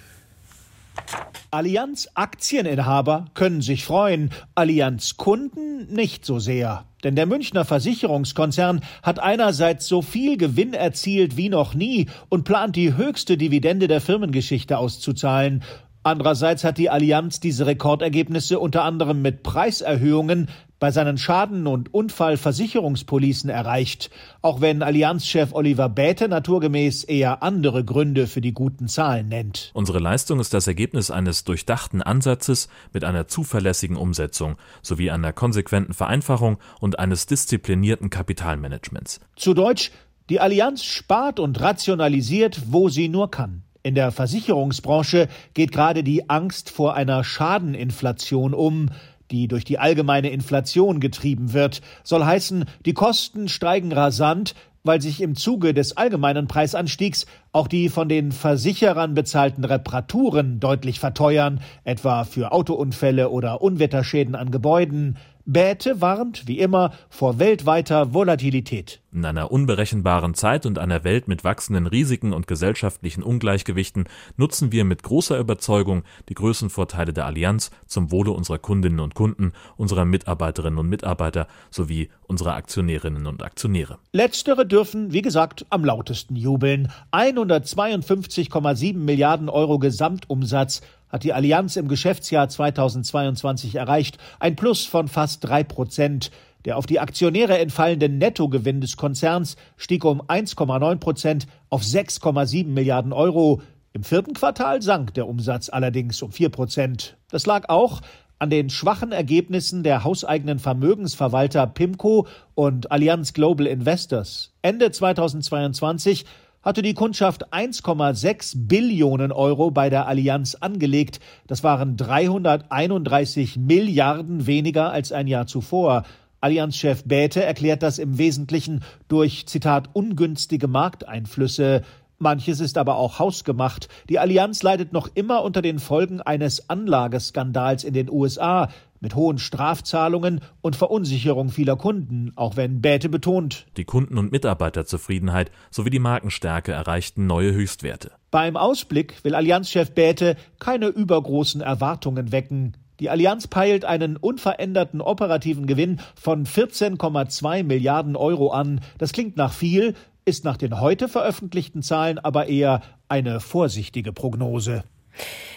Allianz-Aktieninhaber 1.55 3.27
können 3.33 3.61
sich 3.61 3.85
freuen, 3.85 4.31
Allianz-Kunden 4.55 5.87
nicht 5.87 6.25
so 6.25 6.37
sehr. 6.37 6.83
Denn 7.05 7.15
der 7.15 7.27
Münchner 7.27 7.63
Versicherungskonzern 7.63 8.81
hat 9.03 9.19
einerseits 9.19 9.87
so 9.87 10.01
viel 10.01 10.35
Gewinn 10.35 10.73
erzielt 10.73 11.37
wie 11.37 11.47
noch 11.47 11.73
nie 11.73 12.07
und 12.27 12.43
plant 12.43 12.75
die 12.75 12.97
höchste 12.97 13.37
Dividende 13.37 13.87
der 13.87 14.01
Firmengeschichte 14.01 14.77
auszuzahlen. 14.77 15.63
Andererseits 16.03 16.65
hat 16.65 16.77
die 16.77 16.89
Allianz 16.89 17.39
diese 17.39 17.65
Rekordergebnisse 17.65 18.59
unter 18.59 18.83
anderem 18.83 19.21
mit 19.21 19.41
Preiserhöhungen 19.41 20.49
bei 20.85 20.91
seinen 20.91 21.17
Schaden- 21.17 21.65
und 21.65 21.95
Unfallversicherungspolicen 21.95 23.49
erreicht, 23.49 24.11
auch 24.43 24.61
wenn 24.61 24.83
Allianzchef 24.83 25.51
Oliver 25.51 25.89
Bäte 25.89 26.27
naturgemäß 26.27 27.05
eher 27.05 27.41
andere 27.41 27.83
Gründe 27.83 28.27
für 28.27 28.39
die 28.39 28.53
guten 28.53 28.87
Zahlen 28.87 29.27
nennt. 29.27 29.71
Unsere 29.73 29.97
Leistung 29.97 30.39
ist 30.39 30.53
das 30.53 30.67
Ergebnis 30.67 31.09
eines 31.09 31.43
durchdachten 31.43 32.03
Ansatzes 32.03 32.69
mit 32.93 33.03
einer 33.03 33.27
zuverlässigen 33.27 33.97
Umsetzung 33.97 34.57
sowie 34.83 35.09
einer 35.09 35.33
konsequenten 35.33 35.95
Vereinfachung 35.95 36.59
und 36.79 36.99
eines 36.99 37.25
disziplinierten 37.25 38.11
Kapitalmanagements. 38.11 39.21
Zu 39.35 39.55
Deutsch 39.55 39.89
Die 40.29 40.39
Allianz 40.39 40.83
spart 40.83 41.39
und 41.39 41.59
rationalisiert, 41.59 42.61
wo 42.67 42.89
sie 42.89 43.09
nur 43.09 43.31
kann. 43.31 43.63
In 43.81 43.95
der 43.95 44.11
Versicherungsbranche 44.11 45.29
geht 45.55 45.71
gerade 45.71 46.03
die 46.03 46.29
Angst 46.29 46.71
vor 46.71 46.93
einer 46.95 47.23
Schadeninflation 47.23 48.53
um, 48.55 48.89
die 49.31 49.47
durch 49.47 49.63
die 49.63 49.79
allgemeine 49.79 50.29
Inflation 50.29 50.99
getrieben 50.99 51.53
wird. 51.53 51.81
Soll 52.03 52.25
heißen, 52.25 52.65
die 52.85 52.93
Kosten 52.93 53.47
steigen 53.47 53.91
rasant, 53.91 54.55
weil 54.85 55.01
sich 55.01 55.19
im 55.19 55.35
Zuge 55.35 55.73
des 55.73 55.97
allgemeinen 55.97 56.47
Preisanstiegs 56.47 57.25
auch 57.51 57.67
die 57.67 57.89
von 57.89 58.07
den 58.07 58.31
Versicherern 58.31 59.15
bezahlten 59.15 59.65
Reparaturen 59.65 60.59
deutlich 60.59 60.99
verteuern, 60.99 61.59
etwa 61.83 62.23
für 62.23 62.51
Autounfälle 62.51 63.29
oder 63.29 63.61
Unwetterschäden 63.61 64.35
an 64.35 64.51
Gebäuden. 64.51 65.17
Bäte 65.45 66.01
warnt, 66.01 66.47
wie 66.47 66.57
immer, 66.57 66.91
vor 67.07 67.37
weltweiter 67.37 68.15
Volatilität. 68.15 69.01
In 69.13 69.23
einer 69.23 69.51
unberechenbaren 69.51 70.33
Zeit 70.33 70.65
und 70.65 70.79
einer 70.79 71.03
Welt 71.03 71.27
mit 71.27 71.43
wachsenden 71.43 71.85
Risiken 71.85 72.33
und 72.33 72.47
gesellschaftlichen 72.47 73.21
Ungleichgewichten 73.21 74.05
nutzen 74.37 74.71
wir 74.71 74.85
mit 74.85 75.03
großer 75.03 75.37
Überzeugung 75.37 76.03
die 76.29 76.33
Größenvorteile 76.33 77.13
der 77.13 77.27
Allianz 77.27 77.69
zum 77.85 78.11
Wohle 78.11 78.31
unserer 78.31 78.57
Kundinnen 78.57 78.99
und 78.99 79.13
Kunden, 79.13 79.53
unserer 79.77 80.03
Mitarbeiterinnen 80.03 80.79
und 80.79 80.89
Mitarbeiter 80.89 81.47
sowie 81.69 82.09
unserer 82.23 82.55
Aktionärinnen 82.55 83.27
und 83.27 83.43
Aktionäre. 83.43 83.99
Letztere 84.13 84.65
dürfen, 84.65 85.13
wie 85.13 85.21
gesagt, 85.21 85.67
am 85.69 85.85
lautesten 85.85 86.35
jubeln. 86.35 86.91
152,7 87.11 88.97
Milliarden 88.97 89.49
Euro 89.49 89.77
Gesamtumsatz 89.77 90.81
hat 91.15 91.23
die 91.23 91.31
Allianz 91.31 91.77
im 91.77 91.87
Geschäftsjahr 91.87 92.49
2022 92.49 93.75
erreicht, 93.75 94.17
ein 94.37 94.57
Plus 94.57 94.85
von 94.85 95.07
fast 95.07 95.45
drei 95.45 95.63
Prozent. 95.63 96.29
Der 96.65 96.77
auf 96.77 96.87
die 96.87 96.99
Aktionäre 96.99 97.57
entfallende 97.57 98.09
Nettogewinn 98.09 98.81
des 98.81 98.97
Konzerns 98.97 99.55
stieg 99.77 100.03
um 100.03 100.21
1,9 100.21 100.97
Prozent 100.97 101.47
auf 101.69 101.83
6,7 101.83 102.67
Milliarden 102.67 103.13
Euro. 103.13 103.61
Im 103.93 104.03
vierten 104.03 104.33
Quartal 104.33 104.81
sank 104.81 105.13
der 105.13 105.29
Umsatz 105.29 105.69
allerdings 105.69 106.21
um 106.21 106.33
4 106.33 106.49
Prozent. 106.49 107.15
Das 107.29 107.45
lag 107.45 107.69
auch 107.69 108.01
an 108.37 108.49
den 108.49 108.69
schwachen 108.69 109.13
Ergebnissen 109.13 109.83
der 109.83 110.03
hauseigenen 110.03 110.59
Vermögensverwalter 110.59 111.65
PIMCO 111.65 112.27
und 112.55 112.91
Allianz 112.91 113.31
Global 113.31 113.67
Investors. 113.67 114.51
Ende 114.61 114.91
2022 114.91 116.25
hatte 116.65 116.81
die 116.81 116.95
Kundschaft 116.95 117.53
1,6 117.53 118.67
Billionen 118.67 119.31
Euro 119.31 119.69
bei 119.69 119.91
der 119.91 120.07
Allianz 120.07 120.55
angelegt. 120.55 121.19
Das 121.45 121.63
waren 121.63 121.95
331 121.95 123.57
Milliarden 123.57 124.47
weniger 124.47 124.91
als 124.91 125.11
ein 125.11 125.27
Jahr 125.27 125.45
zuvor. 125.45 126.03
Allianzchef 126.41 127.03
Bäte 127.05 127.43
erklärt 127.43 127.83
das 127.83 127.99
im 127.99 128.17
Wesentlichen 128.17 128.83
durch, 129.07 129.47
Zitat, 129.47 129.89
ungünstige 129.93 130.67
Markteinflüsse. 130.67 131.83
Manches 132.17 132.59
ist 132.59 132.77
aber 132.77 132.97
auch 132.97 133.19
hausgemacht. 133.19 133.87
Die 134.09 134.19
Allianz 134.19 134.63
leidet 134.63 134.91
noch 134.91 135.09
immer 135.13 135.43
unter 135.43 135.61
den 135.61 135.79
Folgen 135.79 136.21
eines 136.21 136.69
Anlageskandals 136.69 137.83
in 137.83 137.93
den 137.93 138.09
USA 138.09 138.69
mit 139.05 139.13
hohen 139.13 139.37
Strafzahlungen 139.37 140.41
und 140.61 140.75
Verunsicherung 140.75 141.49
vieler 141.49 141.75
Kunden, 141.75 142.31
auch 142.35 142.57
wenn 142.57 142.81
Bäte 142.81 143.07
betont. 143.07 143.67
Die 143.77 143.85
Kunden- 143.85 144.17
und 144.17 144.31
Mitarbeiterzufriedenheit 144.31 145.51
sowie 145.69 145.91
die 145.91 145.99
Markenstärke 145.99 146.71
erreichten 146.71 147.27
neue 147.27 147.53
Höchstwerte. 147.53 148.13
Beim 148.31 148.57
Ausblick 148.57 149.23
will 149.23 149.35
Allianzchef 149.35 149.91
Bäte 149.91 150.37
keine 150.57 150.87
übergroßen 150.87 151.61
Erwartungen 151.61 152.31
wecken. 152.31 152.77
Die 152.99 153.11
Allianz 153.11 153.45
peilt 153.45 153.85
einen 153.85 154.17
unveränderten 154.17 155.01
operativen 155.01 155.67
Gewinn 155.67 155.99
von 156.15 156.47
14,2 156.47 157.63
Milliarden 157.63 158.15
Euro 158.15 158.49
an. 158.49 158.81
Das 158.97 159.11
klingt 159.11 159.37
nach 159.37 159.53
viel, 159.53 159.93
ist 160.25 160.45
nach 160.45 160.57
den 160.57 160.81
heute 160.81 161.07
veröffentlichten 161.07 161.83
Zahlen 161.83 162.17
aber 162.17 162.47
eher 162.47 162.81
eine 163.07 163.39
vorsichtige 163.39 164.13
Prognose. 164.13 164.83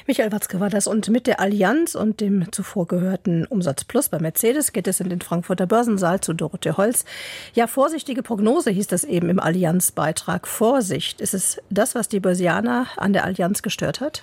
Michael 0.08 0.32
Watzke 0.32 0.58
war 0.58 0.70
das 0.70 0.86
und 0.86 1.10
mit 1.10 1.26
der 1.26 1.38
Allianz 1.38 1.94
und 1.94 2.22
dem 2.22 2.50
zuvor 2.50 2.86
gehörten 2.86 3.44
Umsatz 3.44 3.84
Plus 3.84 4.08
bei 4.08 4.18
Mercedes 4.18 4.72
geht 4.72 4.88
es 4.88 5.00
in 5.00 5.10
den 5.10 5.20
Frankfurter 5.20 5.66
Börsensaal 5.66 6.22
zu 6.22 6.32
Dorothee 6.32 6.72
Holz. 6.78 7.04
Ja, 7.52 7.66
vorsichtige 7.66 8.22
Prognose 8.22 8.70
hieß 8.70 8.86
das 8.86 9.04
eben 9.04 9.28
im 9.28 9.38
Allianzbeitrag. 9.38 10.48
Vorsicht, 10.48 11.20
ist 11.20 11.34
es 11.34 11.60
das, 11.68 11.94
was 11.94 12.08
die 12.08 12.20
Börsianer 12.20 12.86
an 12.96 13.12
der 13.12 13.26
Allianz 13.26 13.60
gestört 13.60 14.00
hat? 14.00 14.22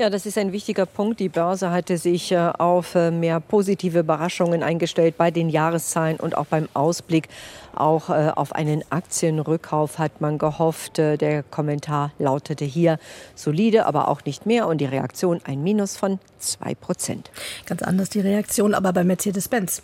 Ja, 0.00 0.08
das 0.08 0.24
ist 0.24 0.38
ein 0.38 0.52
wichtiger 0.52 0.86
Punkt. 0.86 1.20
Die 1.20 1.28
Börse 1.28 1.70
hatte 1.70 1.98
sich 1.98 2.32
äh, 2.32 2.38
auf 2.38 2.94
äh, 2.94 3.10
mehr 3.10 3.38
positive 3.38 3.98
Überraschungen 3.98 4.62
eingestellt 4.62 5.18
bei 5.18 5.30
den 5.30 5.50
Jahreszahlen 5.50 6.16
und 6.16 6.38
auch 6.38 6.46
beim 6.46 6.70
Ausblick. 6.72 7.28
Auch 7.74 8.08
äh, 8.08 8.32
auf 8.34 8.54
einen 8.54 8.82
Aktienrückkauf 8.88 9.98
hat 9.98 10.22
man 10.22 10.38
gehofft. 10.38 10.96
Der 10.96 11.42
Kommentar 11.42 12.12
lautete 12.18 12.64
hier 12.64 12.98
solide, 13.34 13.84
aber 13.84 14.08
auch 14.08 14.24
nicht 14.24 14.46
mehr. 14.46 14.68
Und 14.68 14.78
die 14.78 14.86
Reaktion 14.86 15.42
ein 15.44 15.62
Minus 15.62 15.98
von 15.98 16.18
zwei 16.38 16.74
Prozent. 16.74 17.30
Ganz 17.66 17.82
anders 17.82 18.08
die 18.08 18.20
Reaktion 18.20 18.72
aber 18.72 18.94
bei 18.94 19.04
Mercedes-Benz. 19.04 19.82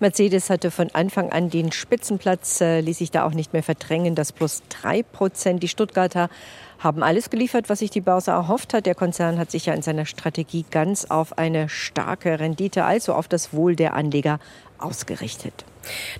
Mercedes 0.00 0.48
hatte 0.48 0.70
von 0.70 0.88
Anfang 0.94 1.30
an 1.30 1.50
den 1.50 1.72
Spitzenplatz, 1.72 2.60
ließ 2.60 2.98
sich 2.98 3.10
da 3.10 3.26
auch 3.26 3.32
nicht 3.32 3.52
mehr 3.52 3.62
verdrängen, 3.62 4.14
das 4.14 4.32
plus 4.32 4.62
drei 4.70 5.02
Prozent. 5.02 5.62
Die 5.62 5.68
Stuttgarter 5.68 6.30
haben 6.78 7.02
alles 7.02 7.28
geliefert, 7.28 7.68
was 7.68 7.80
sich 7.80 7.90
die 7.90 8.00
Börse 8.00 8.30
erhofft 8.30 8.72
hat. 8.72 8.86
Der 8.86 8.94
Konzern 8.94 9.38
hat 9.38 9.50
sich 9.50 9.66
ja 9.66 9.74
in 9.74 9.82
seiner 9.82 10.06
Strategie 10.06 10.64
ganz 10.70 11.04
auf 11.04 11.36
eine 11.36 11.68
starke 11.68 12.40
Rendite, 12.40 12.84
also 12.84 13.12
auf 13.12 13.28
das 13.28 13.52
Wohl 13.52 13.76
der 13.76 13.94
Anleger 13.94 14.40
ausgerichtet. 14.78 15.66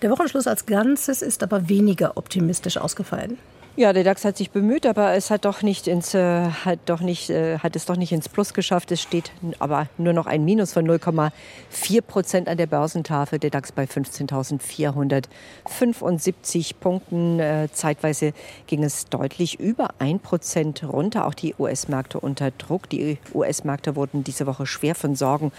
Der 0.02 0.10
Wochenschluss 0.10 0.46
als 0.46 0.66
Ganzes 0.66 1.22
ist 1.22 1.42
aber 1.42 1.70
weniger 1.70 2.18
optimistisch 2.18 2.76
ausgefallen. 2.76 3.38
Ja, 3.80 3.92
der 3.94 4.04
DAX 4.04 4.26
hat 4.26 4.36
sich 4.36 4.50
bemüht, 4.50 4.84
aber 4.84 5.14
es 5.14 5.30
hat 5.30 5.46
doch 5.46 5.62
nicht 5.62 5.88
ins, 5.88 6.12
äh, 6.12 6.50
hat 6.50 6.80
doch 6.84 7.00
nicht, 7.00 7.30
äh, 7.30 7.60
hat 7.60 7.76
es 7.76 7.86
doch 7.86 7.96
nicht 7.96 8.12
ins 8.12 8.28
Plus 8.28 8.52
geschafft. 8.52 8.92
Es 8.92 9.00
steht 9.00 9.32
aber 9.58 9.86
nur 9.96 10.12
noch 10.12 10.26
ein 10.26 10.44
Minus 10.44 10.74
von 10.74 10.84
0,4 10.84 12.02
Prozent 12.02 12.48
an 12.48 12.58
der 12.58 12.66
Börsentafel. 12.66 13.38
Der 13.38 13.48
DAX 13.48 13.72
bei 13.72 13.84
15.475 13.84 16.74
Punkten. 16.78 17.40
Äh, 17.40 17.68
zeitweise 17.72 18.34
ging 18.66 18.84
es 18.84 19.06
deutlich 19.06 19.58
über 19.58 19.88
ein 19.98 20.20
Prozent 20.20 20.84
runter. 20.84 21.26
Auch 21.26 21.32
die 21.32 21.54
US-Märkte 21.58 22.20
unter 22.20 22.50
Druck. 22.50 22.86
Die 22.90 23.16
US-Märkte 23.32 23.96
wurden 23.96 24.24
diese 24.24 24.46
Woche 24.46 24.66
schwer 24.66 24.94
von 24.94 25.14
Sorgen 25.14 25.52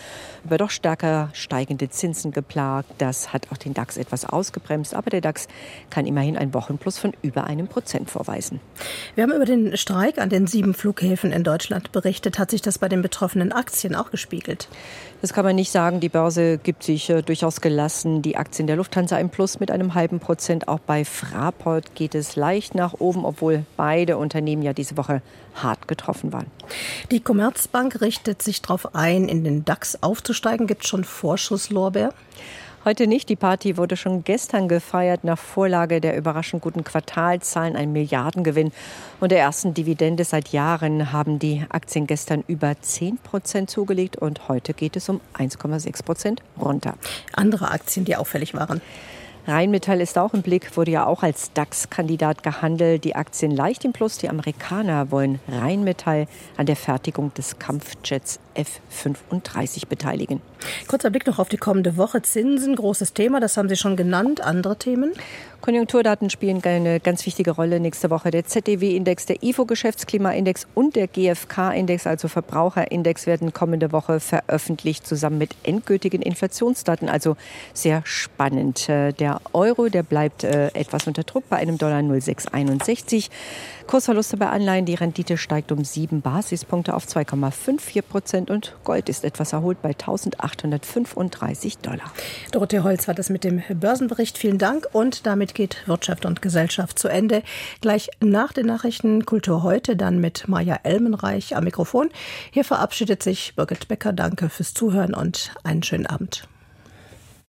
über 0.46 0.60
doch 0.60 0.70
stärker 0.70 1.32
steigende 1.34 1.90
Zinsen 1.90 2.32
geplagt. 2.32 2.92
Das 3.00 3.34
hat 3.34 3.48
auch 3.52 3.58
den 3.58 3.74
DAX 3.74 3.98
etwas 3.98 4.26
ausgebremst. 4.26 4.94
Aber 4.94 5.10
der 5.10 5.22
DAX 5.22 5.48
kann 5.90 6.06
immerhin 6.06 6.38
ein 6.38 6.54
Wochenplus 6.54 7.00
von 7.00 7.14
über 7.24 7.46
einem 7.46 7.68
Prozent 7.68 8.11
vorweisen. 8.12 8.60
Wir 9.16 9.24
haben 9.24 9.32
über 9.32 9.46
den 9.46 9.76
Streik 9.78 10.20
an 10.20 10.30
den 10.30 10.46
sieben 10.46 10.74
Flughäfen 10.74 11.32
in 11.32 11.44
Deutschland 11.44 11.92
berichtet. 11.92 12.38
Hat 12.38 12.52
sich 12.52 12.62
das 12.62 12.78
bei 12.78 12.90
den 12.90 13.02
betroffenen 13.02 13.52
Aktien 13.52 13.96
auch 13.96 14.12
gespiegelt? 14.12 14.68
Das 15.22 15.34
kann 15.34 15.46
man 15.46 15.56
nicht 15.56 15.72
sagen. 15.72 16.00
Die 16.00 16.10
Börse 16.10 16.58
gibt 16.58 16.84
sich 16.84 17.10
äh, 17.10 17.22
durchaus 17.22 17.62
gelassen. 17.62 18.22
Die 18.22 18.38
Aktien 18.38 18.68
der 18.68 18.76
Lufthansa 18.76 19.18
im 19.18 19.30
Plus 19.30 19.60
mit 19.60 19.72
einem 19.72 19.94
halben 19.94 20.20
Prozent. 20.20 20.68
Auch 20.68 20.80
bei 20.80 21.06
Fraport 21.06 21.96
geht 21.96 22.16
es 22.16 22.36
leicht 22.36 22.76
nach 22.76 22.94
oben, 23.00 23.26
obwohl 23.26 23.66
beide 23.78 24.18
Unternehmen 24.18 24.64
ja 24.64 24.74
diese 24.74 24.98
Woche 24.98 25.22
hart 25.56 25.88
getroffen 25.88 26.34
waren. 26.34 26.48
Die 27.12 27.20
Commerzbank 27.20 28.02
richtet 28.02 28.42
sich 28.42 28.62
darauf 28.62 28.96
ein, 28.96 29.28
in 29.30 29.44
den 29.44 29.66
DAX 29.66 30.02
aufzusteigen. 30.02 30.68
Gibt 30.68 30.84
es 30.84 30.90
schon 30.90 31.04
Vorschusslorbeer? 31.04 32.14
Heute 32.84 33.06
nicht. 33.06 33.30
Die 33.30 33.36
Party 33.36 33.78
wurde 33.78 33.96
schon 33.96 34.24
gestern 34.24 34.68
gefeiert 34.68 35.24
nach 35.24 35.38
Vorlage 35.38 36.02
der 36.02 36.18
überraschend 36.18 36.64
guten 36.64 36.84
Quartalzahlen, 36.84 37.76
ein 37.76 37.94
Milliardengewinn 37.94 38.72
und 39.20 39.32
der 39.32 39.38
ersten 39.38 39.76
Dividende 39.76 40.24
seit 40.24 40.48
Jahren 40.48 41.12
haben 41.12 41.38
die 41.38 41.64
Aktien 41.70 42.08
gestern 42.08 42.44
über 42.48 42.74
10 42.82 43.20
Prozent 43.20 43.70
zugelegt 43.70 44.16
und 44.16 44.48
heute 44.48 44.74
geht 44.74 44.96
es 44.96 45.10
um 45.10 45.22
1,6 45.38 46.04
Prozent 46.04 46.42
runter. 46.60 46.96
Andere 47.34 47.70
Aktien, 47.70 48.04
die 48.04 48.16
auffällig 48.16 48.56
waren. 48.56 48.82
Rheinmetall 49.48 50.02
ist 50.02 50.18
auch 50.18 50.34
im 50.34 50.44
Blick, 50.44 50.78
wurde 50.78 50.92
ja 50.92 51.06
auch 51.06 51.24
als 51.24 51.52
DAX-Kandidat 51.54 52.44
gehandelt. 52.44 53.04
Die 53.04 53.16
Aktien 53.16 53.52
leicht 53.52 53.84
im 53.86 53.92
Plus. 53.92 54.18
Die 54.18 54.30
Amerikaner 54.30 55.10
wollen 55.12 55.40
Rheinmetall 55.48 56.28
an 56.58 56.68
der 56.68 56.76
Fertigung 56.76 57.34
des 57.34 57.58
Kampfjets 57.58 58.40
F-35 58.54 59.88
beteiligen. 59.88 60.42
Kurzer 60.88 61.10
Blick 61.10 61.26
noch 61.26 61.40
auf 61.40 61.50
die 61.50 61.58
kommende 61.58 61.98
Woche. 61.98 62.22
Zinsen, 62.22 62.76
großes 62.76 63.14
Thema, 63.14 63.40
das 63.40 63.58
haben 63.58 63.70
Sie 63.70 63.78
schon 63.78 63.96
genannt. 63.96 64.42
Andere 64.42 64.76
Themen? 64.76 65.14
Konjunkturdaten 65.62 66.32
spielen 66.32 66.64
eine 66.64 67.00
ganz 67.00 67.24
wichtige 67.28 67.52
Rolle 67.52 67.80
nächste 67.80 68.10
Woche. 68.10 68.32
Der 68.32 68.46
ZDW-Index, 68.46 69.28
der 69.28 69.44
IFO-Geschäftsklimaindex 69.44 70.66
und 70.74 70.96
der 70.96 71.08
GfK-Index, 71.08 72.08
also 72.08 72.28
Verbraucherindex, 72.28 73.28
werden 73.28 73.54
kommende 73.54 73.92
Woche 73.92 74.20
veröffentlicht, 74.20 75.06
zusammen 75.06 75.38
mit 75.38 75.56
endgültigen 75.62 76.24
Inflationsdaten. 76.24 77.10
Also 77.10 77.38
sehr 77.74 78.02
spannend. 78.06 78.90
Äh, 78.90 79.14
der 79.14 79.40
Euro, 79.54 79.90
der 79.90 80.02
bleibt 80.02 80.44
äh, 80.44 80.70
etwas 80.70 81.06
unter 81.06 81.24
Druck 81.24 81.48
bei 81.48 81.58
einem 81.58 81.78
Dollar 81.78 82.02
0,661. 82.02 83.30
Kursverluste 83.86 84.38
bei 84.38 84.48
Anleihen, 84.48 84.86
die 84.86 84.96
Rendite 84.96 85.38
steigt 85.38 85.72
um 85.72 85.84
sieben 85.84 86.22
Basispunkte 86.22 86.94
auf 86.94 87.06
2,54 87.06 88.02
Prozent 88.02 88.50
und 88.50 88.74
Gold 88.84 89.10
ist 89.10 89.26
etwas 89.26 89.54
erholt 89.54 89.82
bei 89.82 89.90
1835 89.90 91.80
Dollar. 91.80 92.12
Dorothee 92.52 92.80
Holz 92.80 93.08
war 93.08 93.16
das 93.16 93.30
mit 93.30 93.44
dem 93.44 93.62
Börsenbericht. 93.74 94.38
Vielen 94.38 94.58
Dank 94.58 94.88
und 94.94 95.26
damit 95.26 95.51
Damit 95.52 95.72
geht 95.72 95.88
Wirtschaft 95.88 96.26
und 96.26 96.42
Gesellschaft 96.42 96.98
zu 96.98 97.10
Ende. 97.10 97.44
Gleich 97.82 98.10
nach 98.22 98.54
den 98.54 98.68
Nachrichten 98.68 99.26
Kultur 99.26 99.64
heute 99.64 99.98
dann 99.98 100.20
mit 100.22 100.48
Maja 100.48 100.80
Elmenreich 100.84 101.58
am 101.58 101.66
Mikrofon. 101.66 102.10
Hier 102.52 102.64
verabschiedet 102.64 103.22
sich 103.22 103.54
Birgit 103.58 103.90
Becker. 103.90 104.14
Danke 104.14 104.48
fürs 104.48 104.74
Zuhören 104.74 105.14
und 105.14 105.54
einen 105.64 105.84
schönen 105.84 106.06
Abend. 106.06 106.48